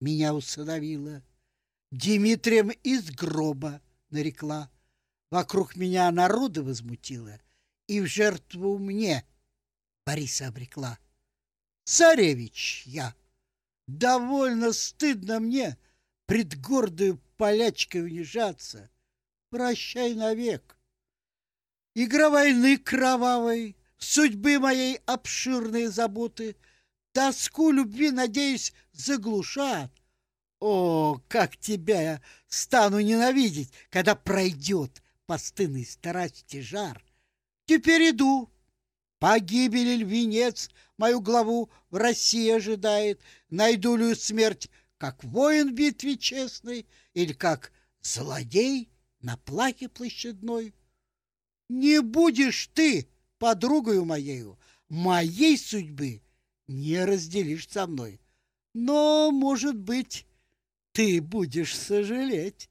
меня 0.00 0.34
усыновила, 0.34 1.22
Дмитрием 1.90 2.70
из 2.70 3.10
гроба 3.10 3.80
нарекла». 4.10 4.70
Вокруг 5.30 5.74
меня 5.76 6.10
народа 6.12 6.62
возмутила 6.62 7.40
и 7.88 8.00
в 8.00 8.06
жертву 8.06 8.78
мне 8.78 9.24
Бориса 10.04 10.48
обрекла. 10.48 10.98
Царевич 11.84 12.84
я! 12.86 13.14
Довольно 13.86 14.72
стыдно 14.72 15.38
мне 15.38 15.78
пред 16.26 16.60
гордою 16.60 17.20
полячкой 17.36 18.04
унижаться. 18.04 18.90
Прощай 19.50 20.14
навек. 20.14 20.75
Игра 21.98 22.28
войны 22.28 22.76
кровавой, 22.76 23.74
судьбы 23.96 24.58
моей 24.58 25.00
обширные 25.06 25.90
заботы, 25.90 26.54
тоску 27.12 27.70
любви, 27.70 28.10
надеюсь, 28.10 28.74
заглушат. 28.92 29.90
О, 30.60 31.18
как 31.26 31.56
тебя 31.56 32.02
я 32.02 32.22
стану 32.48 33.00
ненавидеть, 33.00 33.72
когда 33.88 34.14
пройдет 34.14 35.02
постыдной 35.24 35.86
страсти 35.86 36.60
жар. 36.60 37.02
Теперь 37.64 38.10
иду. 38.10 38.50
Погибель 39.18 40.04
венец 40.04 40.68
мою 40.98 41.22
главу 41.22 41.70
в 41.88 41.96
России 41.96 42.50
ожидает. 42.50 43.22
Найду 43.48 43.96
ли 43.96 44.14
смерть, 44.14 44.68
как 44.98 45.24
воин 45.24 45.70
в 45.70 45.72
битве 45.72 46.18
честной, 46.18 46.86
или 47.14 47.32
как 47.32 47.72
злодей 48.02 48.90
на 49.22 49.38
плахе 49.38 49.88
площадной. 49.88 50.74
Не 51.68 52.00
будешь 52.00 52.68
ты 52.74 53.08
подругою 53.38 54.04
моею, 54.04 54.58
моей 54.88 55.58
судьбы 55.58 56.22
не 56.66 57.04
разделишь 57.04 57.68
со 57.68 57.86
мной. 57.86 58.20
Но, 58.74 59.30
может 59.30 59.76
быть, 59.76 60.26
ты 60.92 61.20
будешь 61.20 61.76
сожалеть 61.76 62.70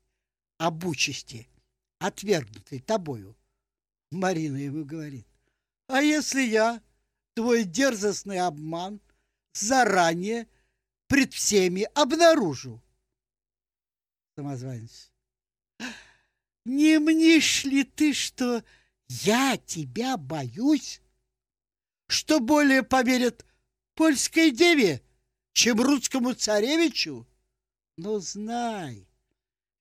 об 0.57 0.85
участи, 0.85 1.49
отвергнутой 1.99 2.79
тобою. 2.79 3.35
Марина 4.11 4.57
ему 4.57 4.85
говорит, 4.85 5.27
а 5.87 6.01
если 6.01 6.41
я 6.41 6.81
твой 7.33 7.63
дерзостный 7.65 8.39
обман 8.39 9.01
заранее 9.53 10.47
пред 11.07 11.33
всеми 11.33 11.87
обнаружу? 11.93 12.81
Самозванец. 14.35 15.11
Не 16.65 16.99
мнишь 16.99 17.63
ли 17.63 17.83
ты, 17.83 18.13
что 18.13 18.63
я 19.07 19.57
тебя 19.57 20.17
боюсь? 20.17 21.01
Что 22.07 22.39
более 22.39 22.83
поверят 22.83 23.45
польской 23.95 24.51
деве, 24.51 25.01
чем 25.53 25.81
русскому 25.81 26.33
царевичу? 26.33 27.27
Но 27.97 28.19
знай, 28.19 29.07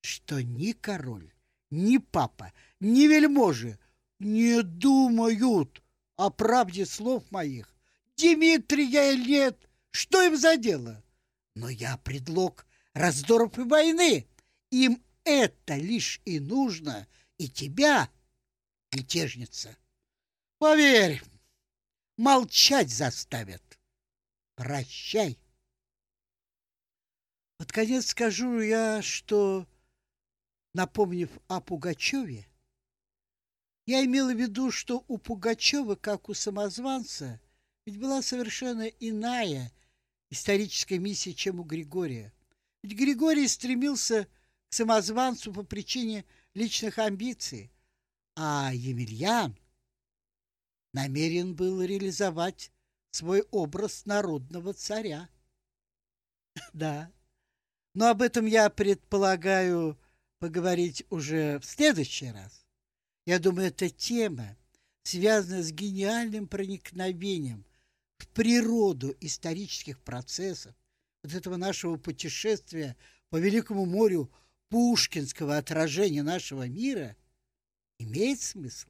что 0.01 0.41
ни 0.41 0.71
король, 0.71 1.33
ни 1.69 1.97
папа, 1.97 2.53
ни 2.79 3.07
вельможи 3.07 3.77
не 4.19 4.63
думают 4.63 5.83
о 6.15 6.29
правде 6.29 6.85
слов 6.85 7.29
моих. 7.31 7.73
Дмитрия 8.17 9.17
нет, 9.17 9.69
что 9.91 10.21
им 10.21 10.37
за 10.37 10.57
дело? 10.57 11.03
Но 11.55 11.69
я 11.69 11.97
предлог 11.97 12.65
раздоров 12.93 13.57
и 13.59 13.63
войны. 13.63 14.27
Им 14.71 15.03
это 15.23 15.75
лишь 15.75 16.21
и 16.25 16.39
нужно, 16.39 17.07
и 17.37 17.49
тебя, 17.49 18.09
мятежница. 18.95 19.77
Поверь, 20.57 21.21
молчать 22.17 22.89
заставят. 22.89 23.61
Прощай. 24.55 25.37
Под 27.57 27.71
конец 27.71 28.07
скажу 28.07 28.59
я, 28.59 29.01
что, 29.01 29.67
напомнив 30.73 31.29
о 31.47 31.61
Пугачеве, 31.61 32.47
я 33.85 34.03
имела 34.03 34.33
в 34.33 34.39
виду, 34.39 34.71
что 34.71 35.03
у 35.07 35.17
Пугачева, 35.17 35.95
как 35.95 36.27
у 36.29 36.33
самозванца, 36.33 37.39
ведь 37.85 37.99
была 37.99 38.21
совершенно 38.21 38.87
иная 38.87 39.71
историческая 40.31 40.97
миссия, 40.97 41.33
чем 41.33 41.59
у 41.59 41.63
Григория. 41.63 42.33
Ведь 42.81 42.97
Григорий 42.97 43.47
стремился 43.47 44.27
к 44.69 44.73
самозванцу 44.73 45.53
по 45.53 45.63
причине 45.63 46.25
личных 46.53 46.97
амбиций, 46.97 47.71
а 48.35 48.71
Емельян 48.73 49.57
намерен 50.93 51.55
был 51.55 51.81
реализовать 51.81 52.71
свой 53.11 53.43
образ 53.51 54.05
народного 54.05 54.73
царя. 54.73 55.29
Да, 56.73 57.11
но 57.93 58.09
об 58.09 58.21
этом 58.21 58.45
я 58.45 58.69
предполагаю 58.69 59.97
поговорить 60.39 61.05
уже 61.09 61.59
в 61.59 61.65
следующий 61.65 62.31
раз. 62.31 62.65
Я 63.25 63.39
думаю, 63.39 63.69
эта 63.69 63.89
тема 63.89 64.57
связана 65.03 65.63
с 65.63 65.71
гениальным 65.71 66.47
проникновением 66.47 67.65
в 68.17 68.27
природу 68.27 69.15
исторических 69.21 69.99
процессов, 70.01 70.75
вот 71.23 71.33
этого 71.33 71.57
нашего 71.57 71.97
путешествия 71.97 72.95
по 73.29 73.37
Великому 73.37 73.85
морю 73.85 74.31
пушкинского 74.69 75.57
отражения 75.57 76.23
нашего 76.23 76.67
мира, 76.67 77.15
имеет 77.99 78.41
смысл. 78.41 78.87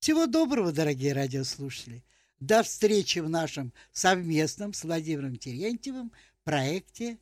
Всего 0.00 0.26
доброго, 0.26 0.72
дорогие 0.72 1.12
радиослушатели! 1.12 2.04
До 2.38 2.62
встречи 2.62 3.20
в 3.20 3.28
нашем 3.30 3.72
совместном 3.92 4.74
с 4.74 4.84
Владимиром 4.84 5.36
Терентьевым 5.36 6.12
проекте 6.44 7.18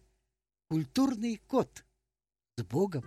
Культурный 0.69 1.41
код. 1.47 1.85
С 2.57 2.63
Богом! 2.65 3.05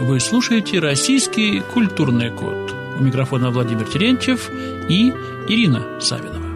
Вы 0.00 0.20
слушаете 0.20 0.78
«Российский 0.78 1.60
культурный 1.74 2.30
код». 2.30 2.72
У 2.98 3.02
микрофона 3.02 3.50
Владимир 3.50 3.90
Терентьев 3.90 4.48
и 4.88 5.10
Ирина 5.52 6.00
Савинова. 6.00 6.47